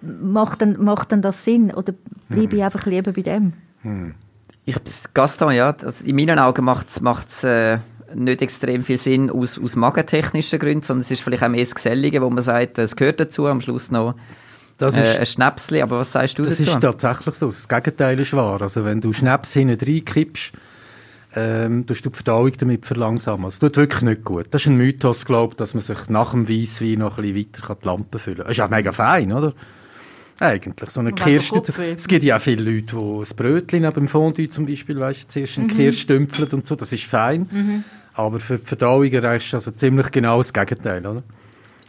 [0.00, 1.72] Macht dann, macht dann das Sinn?
[1.72, 1.94] Oder
[2.28, 3.54] bleibe ich einfach lieber bei dem?
[4.66, 4.76] Ich,
[5.14, 6.88] Gaston, ja, das, in meinen Augen macht
[7.28, 7.78] es äh,
[8.14, 11.74] nicht extrem viel Sinn aus, aus magentechnischen Gründen, sondern es ist vielleicht auch mehr das
[11.74, 14.14] Gesellige, wo man sagt, es gehört dazu, am Schluss noch
[14.78, 16.70] Das äh, ist, ein Schnäpsli, aber was sagst du das dazu?
[16.70, 17.46] ist tatsächlich so.
[17.46, 18.62] Das Gegenteil ist wahr.
[18.62, 20.52] Also wenn du Schnaps hinten reinkippst,
[21.36, 23.44] ähm, tust du die Verdauung damit verlangsamen.
[23.44, 24.46] Das tut wirklich nicht gut.
[24.50, 27.76] Das ist ein Mythos, glaube dass man sich nach dem Weisswein noch ein bisschen weiter
[27.82, 28.46] die Lampe füllen kann.
[28.46, 29.52] Das ist ja mega fein, oder?
[30.40, 30.90] Eigentlich.
[30.90, 31.12] So eine.
[31.12, 31.92] Kopfweh.
[31.92, 35.58] Es gibt ja auch viele Leute, die ein Brötchen dem Fondue zum Beispiel, weißt, zuerst
[35.58, 36.74] einen Kirsch stümpfeln und so.
[36.74, 37.48] Das ist fein.
[38.14, 41.22] Aber für die Verdauung erreichst du also ziemlich genau das Gegenteil, oder?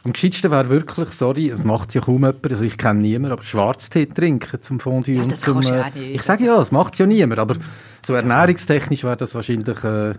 [0.05, 3.41] Am gescheitsten wäre wirklich, sorry, das macht ja kaum jemand, also ich kenne niemanden, aber
[3.41, 5.61] Schwarztee trinken zum Fondue Ja, und zum...
[5.61, 6.13] äh.
[6.13, 7.55] Ich sage ja, das macht ja niemand, aber
[8.05, 10.13] so ernährungstechnisch wäre das wahrscheinlich äh,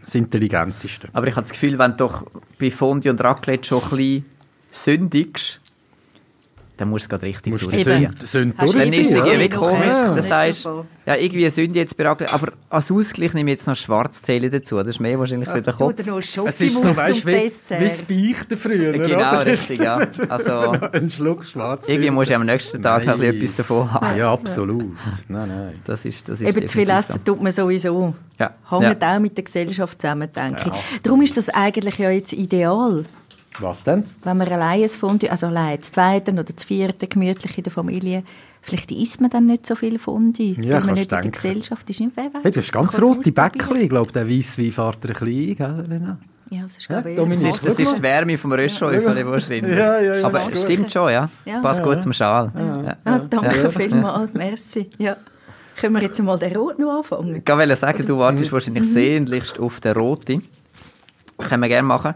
[0.00, 1.08] das Intelligenteste.
[1.12, 2.24] Aber ich habe das Gefühl, wenn du doch
[2.60, 4.24] bei Fondue und Raclette schon ein bisschen
[4.70, 5.60] sündigst,
[6.82, 8.02] dann musst du es gerade richtig Musst du durchziehen.
[8.02, 8.12] Eben.
[8.12, 9.56] Sünd, Sünd Hast du Dann ist es irgendwie Ja.
[9.56, 10.12] komisch, Ja.
[10.14, 10.68] dann sagst
[11.04, 14.76] ja, irgendwie Sünde jetzt bei Raclette, aber als Ausgleich nehme ich jetzt noch Schwarztee dazu,
[14.78, 15.80] das ist mehr wahrscheinlich für den Kopf.
[15.98, 19.46] Oder noch Es ist so, weißt wie, wie das Beichten früher, Genau, oder?
[19.46, 19.96] richtig, ja.
[20.28, 20.52] Also,
[20.92, 21.92] Ein Schluck Schwarztee.
[21.92, 23.42] irgendwie musst du am nächsten Tag noch ein bisschen Nein.
[23.42, 24.16] etwas davon haben.
[24.18, 24.96] Ja, absolut.
[25.28, 25.72] Nein, nein.
[25.84, 28.14] Das ist, das ist Eben zu viel essen tut man sowieso.
[28.38, 28.54] Ja.
[28.70, 29.16] Hängt Ja.
[29.16, 31.00] auch mit der Gesellschaft zusammen, denke ich.
[31.02, 33.04] Darum ist das eigentlich ja jetzt ideal,
[33.60, 34.04] Was denn?
[34.24, 37.72] wenn man allein ein Fondue, also allein das zweite oder das vierte, gemütlich in der
[37.72, 38.22] Familie,
[38.62, 41.32] vielleicht isst man dann nicht so viel Fondue, Ja, weil man nicht in der denken.
[41.32, 42.00] Gesellschaft ist.
[42.00, 43.32] Wer weiß, Hey, du hast ganz rote.
[43.32, 43.76] Bäckchen.
[43.76, 45.56] Ich glaube, der Weisswein fährt ein bisschen ein,
[45.88, 46.16] gell?
[46.50, 49.74] Ja, das ist Ja, ich Das ist, das ist die Wärme vom Röschäufel wahrscheinlich.
[49.76, 50.26] Ja, ja, ja.
[50.26, 50.48] Aber Ja.
[50.48, 51.28] es stimmt schon, ja.
[51.46, 51.60] Ja.
[51.60, 52.52] Passt gut zum Schal.
[52.54, 52.96] Ja.
[53.04, 54.90] Ah, danke vielmals, merci.
[54.98, 55.16] Ja.
[55.80, 57.42] Können wir jetzt mal den Rot noch anfangen?
[57.44, 60.42] Ich wollte sagen, du wartest wahrscheinlich sehnlichst auf den roten.
[61.38, 62.14] Können wir gerne machen.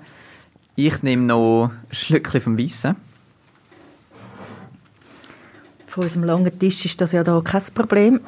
[0.76, 2.96] Ich nehme noch ein Schlückchen vom Weissen.
[5.86, 8.20] Von unserem langen Tisch ist das ja da kein Problem.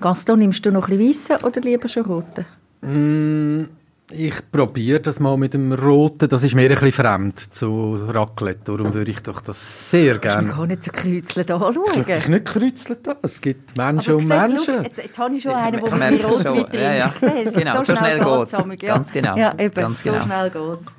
[0.00, 2.44] Gaston, nimmst du noch ein bisschen Weissen oder lieber schon Roten?
[2.82, 3.68] Mm,
[4.12, 6.28] Ich probiere das mal mit dem Roten.
[6.28, 8.60] Das ist mir ein bisschen fremd zu Raclette.
[8.76, 10.48] Darum würde ich doch das sehr gerne.
[10.50, 12.04] gar nicht so gekreuzelt anschauen.
[12.06, 13.16] Ich nicht kreuzelt da.
[13.22, 14.58] Es gibt Menschen und Menschen.
[14.76, 16.56] schau, Jetzt, jetzt habe ich schon Ich einen, der mit mir rot schon.
[16.56, 17.14] mit drin Ja, ja.
[17.20, 18.52] Genau, so schnell geht's.
[18.68, 18.82] geht's.
[18.82, 18.94] Ja.
[18.94, 19.36] Ganz genau.
[19.36, 20.22] Ja, eben, Ganz so genau.
[20.24, 20.92] schnell geht's.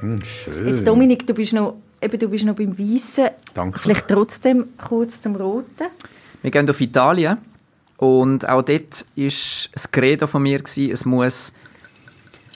[0.00, 0.68] Hm, schön.
[0.68, 3.28] Jetzt, Dominik, du bist noch, eben, du bist noch beim Weissen.
[3.54, 3.78] Danke.
[3.78, 5.86] Vielleicht trotzdem kurz zum Roten.
[6.42, 7.38] Wir gehen auf Italien
[7.96, 11.52] und auch dort war das Credo von mir, gewesen, es muss,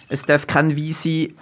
[0.08, 1.34] es darf kein Wein sein,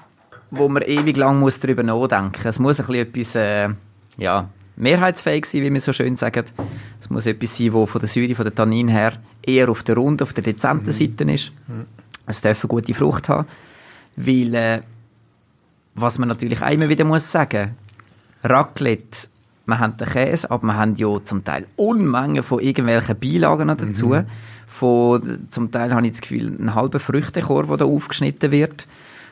[0.50, 2.46] wo man ewig lang muss darüber nachdenken muss.
[2.46, 3.68] Es muss ein bisschen etwas, äh,
[4.16, 6.44] ja, mehrheitsfähig sein, wie wir so schön sagen.
[7.00, 9.96] Es muss etwas sein, wo von der Säure, von der Tannin her eher auf der
[9.96, 11.52] runden, auf der dezenten Seite ist.
[12.26, 13.48] Es darf eine gute Frucht haben,
[14.16, 14.80] weil, äh,
[16.00, 17.76] was man natürlich auch immer wieder muss sagen,
[18.44, 19.28] Raclette,
[19.66, 24.16] wir haben den Käse, aber wir haben ja zum Teil Unmengen von irgendwelchen Beilagen dazu.
[24.66, 28.86] Von, zum Teil habe ich das Gefühl, einen halben Früchtekorb, der da aufgeschnitten wird.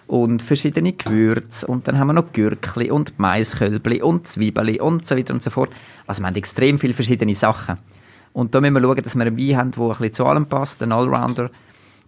[0.06, 1.66] Und verschiedene Gewürze.
[1.66, 5.50] Und dann haben wir noch Gürkli und Maiskölbli und Zwiebeln und so weiter und so
[5.50, 5.70] fort.
[6.06, 7.78] Also wir haben extrem viele verschiedene Sachen.
[8.32, 10.46] Und da müssen wir schauen, dass wir einen Wein haben, der ein bisschen zu allem
[10.46, 11.50] passt, ein Allrounder.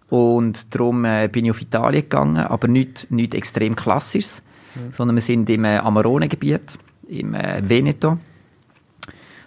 [0.09, 4.43] Und darum äh, bin ich auf Italien gegangen, aber nicht, nicht extrem klassisches,
[4.91, 8.17] sondern wir sind im äh, Amarone-Gebiet, im äh, Veneto.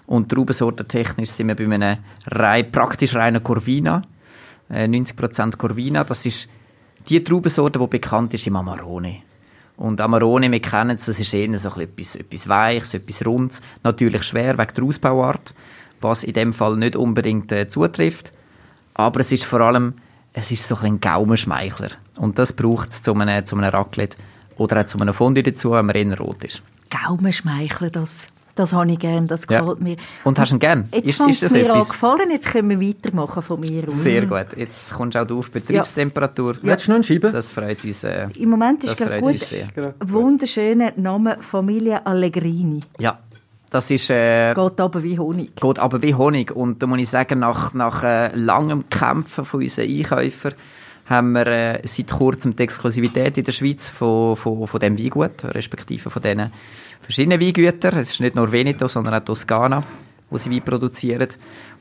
[0.06, 4.02] Und Traubensortentechnisch sind wir bei einem rein, praktisch reinen Corvina.
[4.70, 6.04] Äh, 90% Corvina.
[6.04, 6.48] Das ist
[7.08, 9.22] die Traubensorte, die bekannt ist im Amarone.
[9.76, 13.62] Und Amarone, wir kennen es, das ist eher so etwas, etwas Weiches, etwas Rundes.
[13.82, 15.54] Natürlich schwer wegen der Ausbauart,
[16.00, 18.32] was in dem Fall nicht unbedingt äh, zutrifft.
[18.94, 19.94] Aber es ist vor allem,
[20.34, 21.90] es ist so ein Gaumenschmeichler.
[22.16, 24.18] Und das braucht es zu einem, zu einem Raclette
[24.58, 26.62] oder auch zu einem Fondue dazu, wenn man eher rot ist.
[27.06, 29.84] Gaumenschmeichler, das, das habe ich gern, das gefällt Ja.
[29.84, 29.96] mir.
[30.24, 30.88] Und hast du ihn gern?
[30.92, 31.88] Jetzt Ist- ist es das mir etwas?
[31.88, 34.02] gefallen, jetzt können wir weitermachen von mir aus.
[34.02, 34.46] Sehr gut.
[34.56, 36.56] Jetzt kommst du auch auf Betriebstemperatur.
[36.62, 37.32] Willst du noch einen Scheiben?
[37.32, 38.04] Das freut uns.
[38.04, 39.40] Äh, Im Moment ist freut gut,
[40.04, 42.80] wunderschöner Name Familie Allegrini.
[42.98, 43.18] ja,
[43.70, 44.10] das ist...
[44.10, 45.56] Äh, Geht aber wie Honig.
[45.56, 46.54] geht aber wie Honig.
[46.54, 50.52] Und da muss ich sagen, nach, nach äh, langem Kämpfen von unseren Einkäufern
[51.12, 55.44] haben wir äh, seit kurzem die Exklusivität in der Schweiz von, von, von dem Weingut,
[55.44, 56.52] respektive von diesen
[57.00, 57.98] verschiedenen Weingütern.
[57.98, 59.84] Es ist nicht nur Veneto, sondern auch Toskana,
[60.30, 61.28] wo sie Wein produzieren.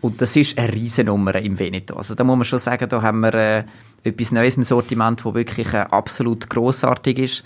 [0.02, 1.96] Und das ist eine Riesennummer im Veneto.
[1.96, 3.64] Also da muss man schon sagen, da haben wir äh,
[4.04, 7.44] etwas Neues im Sortiment, wo wirklich äh, absolut großartig ist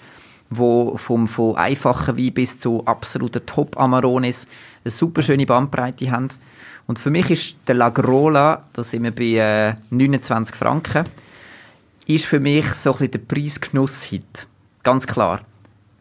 [0.49, 4.47] wo vom, von einfachen Wein bis zu absoluten Top-Amarones
[4.83, 6.29] eine super schöne Bandbreite haben.
[6.87, 11.05] Und für mich ist der Lagrola, da sind wir bei äh, 29 Franken,
[12.05, 14.47] ist für mich so ein bisschen der Preisgenuss-Hit.
[14.83, 15.41] Ganz klar.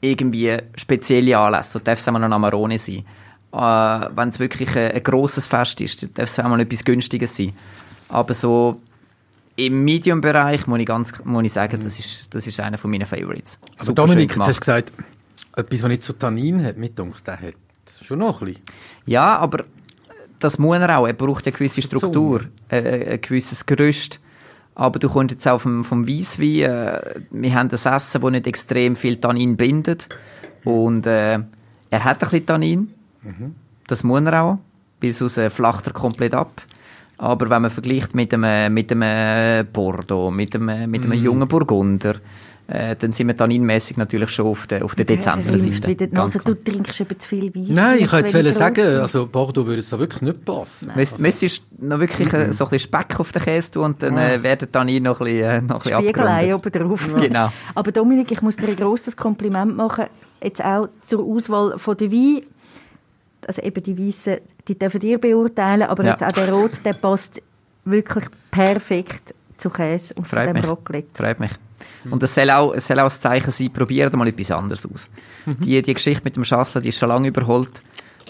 [0.01, 3.05] Irgendwie spezielle Anlässe, da darf es auch ein Amarone sein.
[3.53, 6.85] Äh, Wenn es wirklich ein, ein grosses Fest ist, dann darf es auch mal etwas
[6.85, 7.53] Günstiges sein.
[8.09, 8.81] Aber so
[9.57, 13.07] im Medium-Bereich muss ich, ganz, muss ich sagen, das ist, das ist einer von meinen
[13.07, 13.59] Favorites.
[13.77, 14.93] Aber Super Dominik, jetzt hast du gesagt,
[15.57, 17.55] etwas, was nicht so Tannin hat, mit dunkel, der hat
[18.03, 18.63] schon noch ein bisschen.
[19.07, 19.65] Ja, aber
[20.41, 21.07] das muss er auch.
[21.07, 24.21] Er braucht eine gewisse Struktur, äh, ein gewisses Gerüst.
[24.75, 26.61] Aber du kommst jetzt auch vom, vom Weisswein.
[26.61, 30.09] Äh, wir haben das Essen, das nicht extrem viel Tannin bindet.
[30.65, 31.39] Und äh,
[31.91, 32.91] er hat ein bisschen Tannin.
[33.87, 34.59] Das muss er auch.
[35.01, 36.63] Weil sonst äh, flacht er komplett ab.
[37.19, 42.17] Aber wenn man vergleicht mit einem, mit einem Bordeaux, mit einem, mit einem jungen Burgunder,
[42.67, 46.09] äh, dann sind wir tanninmäßig natürlich schon auf der, auf der dezenteren Seite.
[46.09, 46.29] klar.
[46.45, 47.69] Du trinkst eben zu viel Weiss.
[47.77, 50.91] Nein, ich wollte jetzt sagen, also Bordeaux würde es da wirklich nicht passen.
[50.97, 54.17] Müsst, müsstest noch wirklich äh, so ein bisschen Speck auf den Käse tun und dann
[54.17, 57.15] äh, werden dann hier noch ein bisschen, äh, noch ein bisschen oben drauf.
[57.21, 57.53] Genau.
[57.75, 60.07] Aber Dominik, ich muss dir ein grosses Kompliment machen,
[60.43, 62.43] jetzt auch zur Auswahl von der Wein.
[63.47, 66.11] Also eben die Weissen, die dürfen ihr beurteilen, aber Ja.
[66.13, 67.43] jetzt auch der Rot, der passt
[67.85, 70.71] wirklich perfekt zu Käse und Freut zu dem mich.
[70.71, 71.09] Raclette.
[71.15, 71.51] Freut mich.
[72.11, 75.09] Und es soll auch, es soll auch ein Zeichen sein, probiert mal etwas anderes aus.
[75.47, 77.83] Die, die Geschichte mit dem Schassler, die ist schon lange überholt.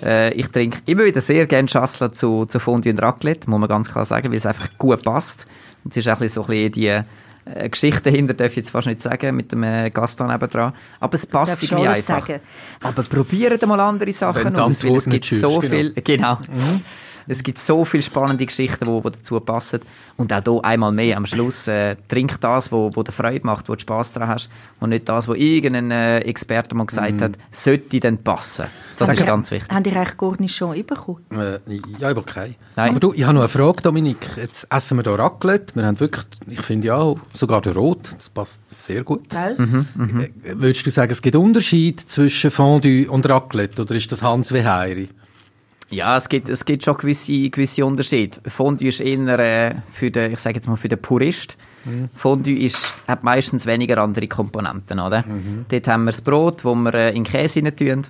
[0.02, 3.68] Äh, ich trinke immer wieder sehr gerne Schassler zu, zu Fondue und Raclette, muss man
[3.68, 5.46] ganz klar sagen, weil es einfach gut passt.
[5.84, 7.02] Und es ist auch ein bisschen so ein bisschen die
[7.46, 10.72] äh, Geschichte dahinter, darf ich jetzt fast nicht sagen, mit dem äh, Gaston nebendran.
[11.00, 12.26] Aber es passt irgendwie einfach.
[12.26, 12.40] sagen.
[12.82, 15.76] Aber probiert mal andere Sachen aus, weil es gibt so schützt, genau.
[15.76, 16.38] viel, genau.
[17.26, 19.80] Es gibt so viele spannende Geschichten, die, die dazu passen.
[20.16, 23.68] Und auch hier einmal mehr am Schluss, äh, trink das, wo, wo dir Freude macht,
[23.68, 24.48] wo du Spass daran hast
[24.80, 28.66] und nicht das, was irgendein äh, Experte mal gesagt hat, sollte dann passen.
[28.98, 29.74] Das ist Aber ganz wichtig.
[29.74, 31.24] Habt ihr eigentlich Cornichon bekommen?
[31.30, 31.58] Äh,
[31.98, 32.54] ja, aber kein.
[32.76, 32.90] Nein.
[32.90, 34.18] Aber du, ich habe noch eine Frage, Dominik.
[34.36, 35.74] Jetzt essen wir hier Raclette.
[35.74, 39.28] Wir haben wirklich, ich finde ja, sogar der Rot, das passt sehr gut.
[39.30, 39.56] Gell?
[39.58, 40.20] Mhm.
[40.20, 44.52] Äh, Würdest du sagen, es gibt Unterschied zwischen Fondue und Raclette oder ist das Hans
[44.52, 45.08] Weheiri?
[45.94, 48.38] Ja, es gibt, es gibt schon gewisse, gewisse Unterschiede.
[48.48, 51.56] Fondue ist eher äh, für den, ich sage jetzt mal für den Purist.
[52.16, 55.22] Fondue ist, hat meistens weniger andere Komponenten, oder?
[55.68, 58.02] Dort haben wir das Brot, wo wir äh, in Käse rein tun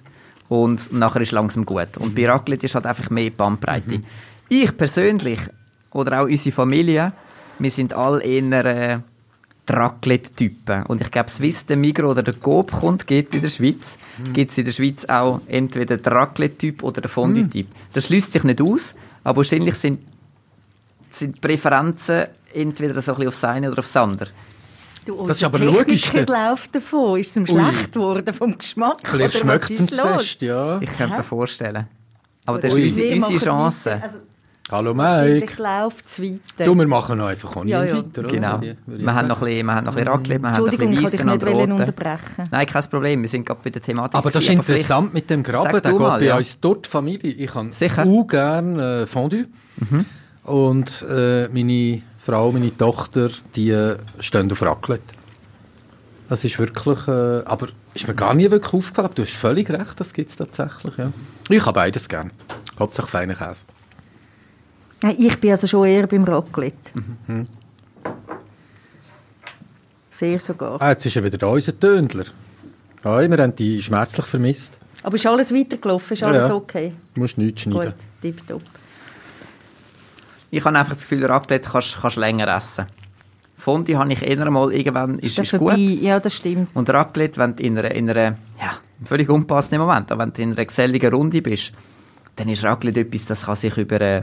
[0.49, 1.97] und nachher ist langsam gut.
[1.99, 4.03] Und bei Raclette ist halt einfach mehr Bandbreite.
[4.49, 5.40] Ich persönlich,
[5.92, 7.12] oder auch unsere Familie,
[7.59, 8.99] wir sind alle eher äh,
[9.68, 10.85] Raclette-Typen.
[10.87, 13.98] Und ich glaube, Swiss, der Migros oder der Coop kommt, geht in der Schweiz.
[14.33, 17.66] Gibt es in der Schweiz auch entweder den Raclette-Typ oder den Fondue-Typ.
[17.92, 20.00] Das schließt sich nicht aus, aber wahrscheinlich sind,
[21.11, 24.31] sind die Präferenzen entweder so ein bisschen aufs eine oder aufs andere.
[25.07, 27.18] Du, Das ist aber logisch, der- läuft davon.
[27.20, 28.98] Ist es ihm schlecht geworden vom Geschmack?
[29.05, 30.81] Vielleicht Oder schmeckt es ihm zu fest, ja.
[30.81, 31.87] Ich könnte mir vorstellen.
[32.46, 32.85] Aber das Ui.
[32.87, 34.00] ist unsere, unsere Chance.
[34.03, 34.16] Also,
[34.70, 35.62] Hallo Mike.
[35.62, 36.64] läuft es weiter.
[36.64, 37.96] Du, wir machen noch einfach nie Ja, ja.
[37.98, 38.29] weiter, oder?
[38.31, 38.61] Genau.
[38.62, 40.72] Ich Wir haben, noch ein bisschen, wir haben noch ein bisschen Raclette, wir haben noch
[40.72, 41.72] ein bisschen Weissen und Roten.
[41.72, 42.44] unterbrechen.
[42.50, 44.14] Nein, kein Problem, wir sind gerade bei der Thematik.
[44.14, 45.70] Aber das ist interessant mit dem Graben.
[45.70, 46.37] Der geht mal, bei ja.
[46.38, 47.33] uns dort Familie.
[47.33, 48.05] Ich habe Sicher.
[48.07, 49.46] auch gerne äh, Fondue.
[50.44, 55.14] Und äh, meine Frau, meine Tochter, die äh, stehen auf Raclette.
[56.31, 59.11] Das ist wirklich, äh, aber ist mir gar nie wirklich aufgefallen.
[59.14, 60.96] Du hast völlig recht, das gibt es tatsächlich.
[60.96, 61.12] Ja.
[61.50, 62.31] Ich habe beides gern.
[62.79, 63.64] Hauptsache feiner Käse.
[65.03, 66.93] Nein, ich bin also schon eher beim Raclette.
[67.27, 67.47] Mhm.
[70.11, 70.81] Sehr sogar.
[70.81, 72.25] Ah, jetzt ist er wieder da, unser Tönler.
[73.05, 74.79] Ja, wir haben die schmerzlich vermisst.
[75.03, 76.15] Aber ist alles weitergelaufen?
[76.15, 76.55] Ist alles Ja.
[76.55, 76.95] okay?
[77.15, 77.93] Du musst nichts schneiden.
[77.93, 78.63] Gut, tipptopp.
[80.51, 82.87] Ich habe einfach das Gefühl, Raclette kannst du länger essen.
[83.57, 85.77] Fondue habe ich eher mal irgendwann, ist, das ist gut.
[85.77, 86.71] Ja, das stimmt.
[86.75, 90.43] Und Raclette, wenn du in einer, in einer ja, völlig unpassenden Moment, aber wenn du
[90.43, 91.73] in einer geselligen Runde bist,
[92.37, 94.23] dann ist Raclette etwas, das kann sich über, äh,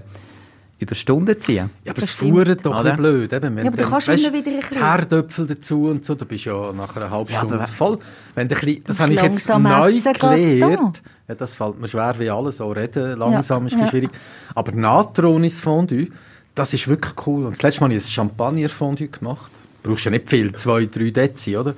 [0.81, 1.69] über Stunden ziehen.
[1.85, 2.95] Ja, aber Das es fuhrt doch ein Oder?
[2.95, 3.33] bisschen blöd.
[3.33, 3.55] Eben.
[3.55, 6.25] Wenn Ja, aber du kannst weisst, immer wieder ein bisschen- Herdöpfel dazu und so, du
[6.25, 7.99] bist ja nach einer halben Ja, Stunde aber- voll.
[8.35, 11.01] Wenn du ein bisschen, das Du habe ich jetzt neu gelernt.
[11.27, 12.59] Ja, das fällt mir schwer wie alles.
[12.59, 13.85] Auch reden langsam ist ein ja.
[13.85, 14.17] bisschen schwierig.
[14.55, 16.07] Aber Natronis Fondue,
[16.55, 17.45] das ist wirklich cool.
[17.45, 19.51] Und das letzte Mal habe ich ein Champagner Fondue gemacht.
[19.83, 21.75] Du brauchst ja nicht viel, zwei, drei Dezi, oder?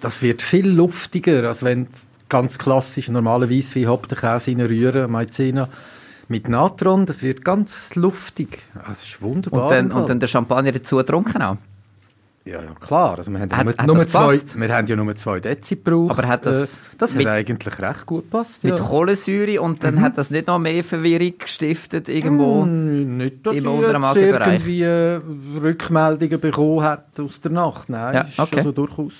[0.00, 1.90] Das wird viel luftiger, als wenn du
[2.28, 5.68] ganz klassisch normalen Weisswein, Hopfenkäse reinrühren, Maizena.
[6.32, 8.58] Mit Natron, das wird ganz luftig.
[8.74, 9.64] Ah, Das ist wunderbar.
[9.64, 11.58] Und dann, und dann der Champagner dazu getrunken auch.
[12.46, 13.18] Ja, ja, klar.
[13.18, 15.38] Also wir, haben ja Hat- nur, hat nur das zwei, wir haben ja nur zwei
[15.40, 16.10] Dezi gebraucht.
[16.18, 18.64] Aber hat das Äh, das mit- hat eigentlich recht gut gepasst.
[18.64, 18.82] Mit ja.
[18.82, 20.00] Kohlensäure und dann Mhm.
[20.00, 22.62] hat das nicht noch mehr Verwirrung gestiftet irgendwo.
[22.62, 25.20] Hm, Nicht, dass Im ich irgendwie äh,
[25.62, 27.90] Rückmeldungen bekommen hat aus der Nacht.
[27.90, 28.56] Nein, Ja, ist okay.
[28.58, 29.12] also durchaus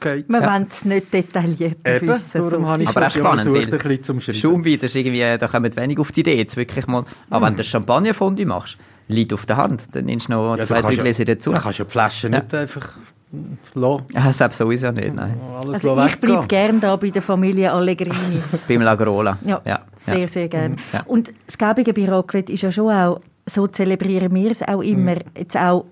[0.00, 0.24] okay.
[0.28, 0.52] Wir Ja.
[0.52, 2.40] wollen es nicht detailliert Eben, wissen.
[2.42, 2.68] darum so.
[2.70, 4.38] habe ich Aber auch spannend, versucht, ein bisschen zum Schreiben.
[4.38, 7.04] Schaumwein, ist irgendwie, da kommen wenig auf die Idee, jetzt wirklich mal.
[7.28, 8.76] Aber wenn du Champagner-Fondue machst,
[9.08, 11.52] liegt auf der Hand, dann nimmst du noch Ja, du zwei, drei Gläser dazu.
[11.52, 12.40] Du kannst ja die Flaschen Ja.
[12.40, 12.88] nicht einfach
[13.32, 15.34] hm, lassen, Ja, selbst sowieso nicht, nein.
[15.60, 18.42] alles Also ich bleibe gerne da bei der Familie Allegrini.
[18.68, 19.38] Beim Lagrola.
[19.44, 19.80] Ja, ja.
[19.96, 20.76] sehr, sehr gerne.
[20.92, 21.02] Ja.
[21.06, 25.14] Und das Gäbige bei Raclette ist ja schon auch, so zelebrieren wir es auch immer.
[25.16, 25.20] Mhm.
[25.36, 25.84] Jetzt auch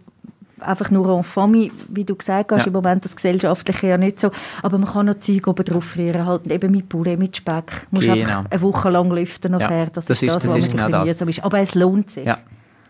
[0.61, 2.67] einfach nur en famille, wie du gesagt hast, Ja.
[2.69, 4.31] im Moment das Gesellschaftliche ja nicht so.
[4.63, 7.87] Aber man kann noch Zeug oben drauf rühren, halt eben mit Poulet, mit Speck.
[7.91, 8.21] Du musst Genau.
[8.21, 9.87] einfach eine Woche lang lüften nachher.
[9.87, 11.21] Das, das ist das, das was ist man genau das.
[11.23, 11.45] ist.
[11.45, 12.25] Aber es lohnt sich.
[12.27, 12.39] Ja.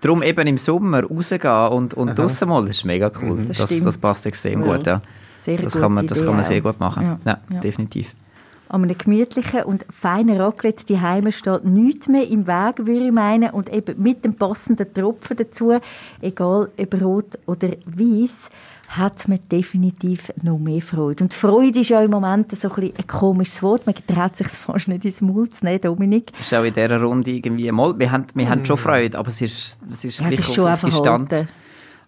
[0.01, 3.47] Darum eben im Sommer rausgehen und, und draussen mal, das ist mega cool.
[3.49, 5.03] Das Das, das passt extrem gut, ja.
[5.39, 7.03] Sehr Das gute kann man, das Idee kann man sehr gut machen.
[7.03, 7.19] Ja.
[7.25, 7.61] Ja, Ja.
[7.61, 8.15] definitiv.
[8.69, 13.13] An einem gemütlichen und feinen Raclette die Heime steht nichts mehr im Weg, würde ich
[13.13, 13.51] meinen.
[13.51, 15.79] Und eben mit dem passenden Tropfen dazu,
[16.21, 18.51] egal ob rot oder weiß,
[18.89, 21.25] hat man definitiv noch mehr Freude.
[21.25, 23.87] Und Freude ist ja im Moment so ein, bisschen ein komisches Wort.
[23.87, 26.33] Man traut sich fast nicht ins Maul zu nehmen, Dominik.
[26.33, 29.29] Das ist auch in dieser Runde irgendwie, mal, wir haben, wir haben schon Freude, aber
[29.29, 31.33] es ist, es ist Ja, es ist schon auf einfach Distanz.
[31.33, 31.49] halten.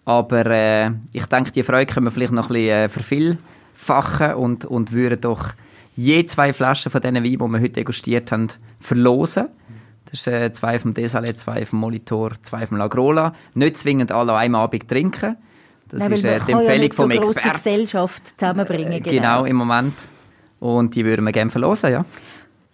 [0.07, 4.65] Aber äh, ich denke, die Freude können wir vielleicht noch ein bisschen äh, vervielfachen und,
[4.65, 5.51] und würden doch
[6.01, 8.49] je zwei Flaschen von diesen Weinen, die wir heute degustiert haben,
[8.81, 9.49] verlosen.
[10.07, 13.35] Das ist äh, zwei vom Desalet, zwei vom Molitor, zwei vom Lagrola.
[13.55, 15.37] Nicht zwingend alle an einem Abend trinken.
[15.89, 17.53] Das Nein, ist äh, die ja Empfehlung so vom grosse Experten.
[17.53, 18.93] Gesellschaft zusammenbringen.
[18.93, 19.93] Äh, genau, im Moment.
[20.59, 22.07] Und die würden wir gerne verlosen, ja.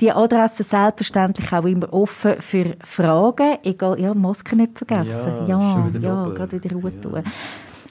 [0.01, 3.57] Die Adresse selbstverständlich auch immer offen für Fragen.
[3.63, 5.45] Egal, ja, Maske nicht vergessen.
[5.47, 7.21] Ja, Ja, ja, gerade wieder Ruhe tun.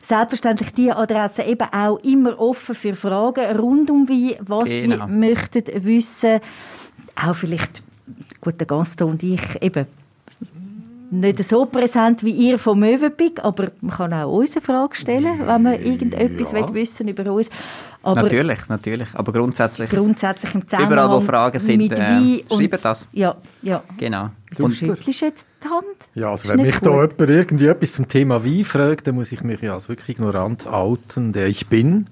[0.03, 5.07] Selbstverständlich die Adresse eben auch immer offen für Fragen rund um Wein, was Genau.
[5.07, 6.41] Sie möchten wissen.
[7.15, 7.85] Auch vielleicht,
[8.41, 9.87] gut, der Gaston und ich eben
[11.13, 15.47] nicht so präsent wie ihr vom Möwenpick, aber man kann auch uns eine Frage stellen,
[15.47, 16.75] wenn man irgendetwas Ja.
[16.75, 17.51] wissen über uns.
[18.03, 19.09] Aber natürlich, natürlich.
[19.15, 23.07] Aber grundsätzlich, grundsätzlich im Zusammenhang Überall, wo Fragen sind, mit äh, schreibt das.
[23.13, 23.83] Ja, ja.
[23.97, 24.31] genau.
[24.57, 25.85] Du Und schüttelst jetzt die Hand.
[26.15, 27.13] Ja, also wenn mich nicht da gut.
[27.13, 30.67] jemand irgendwie etwas zum Thema Wein fragt, dann muss ich mich ja als wirklich ignorant
[30.67, 32.09] outen, der ich bin.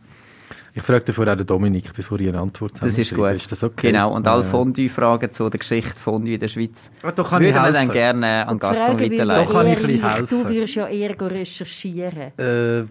[0.72, 3.30] Ich fragte vorher den Dominik, bevor ich eine Antwort Das ist gut.
[3.34, 3.88] Ist das okay?
[3.90, 7.56] Genau, und alle Fondue-Fragen zu der Geschichte Fondue in der Schweiz Ah, da kann würden
[7.56, 9.46] ich wir dann gerne an Gaston Frage weiterleiten.
[9.46, 10.42] Da kann ich ein bisschen helfen.
[10.42, 12.32] Du würdest ja eher recherchieren.
[12.38, 12.84] Äh,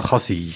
[0.00, 0.52] kann sein.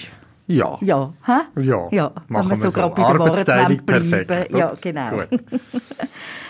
[0.47, 0.77] Ja.
[0.81, 1.61] Ja, hä?
[1.61, 1.87] Ja.
[1.91, 2.71] Ja, Machen wir so so.
[2.71, 4.51] gerade bei der Arbeitsteilung perfekt.
[4.51, 5.09] Ja, genau.
[5.11, 5.29] Gut.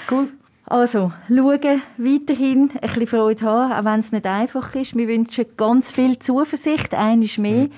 [0.09, 0.29] Cool.
[0.69, 4.95] Also, schauen, weiterhin ein bisschen Freude haben, auch wenn es nicht einfach ist.
[4.95, 7.65] Wir wünschen ganz viel Zuversicht, eines mehr.
[7.65, 7.71] Mhm.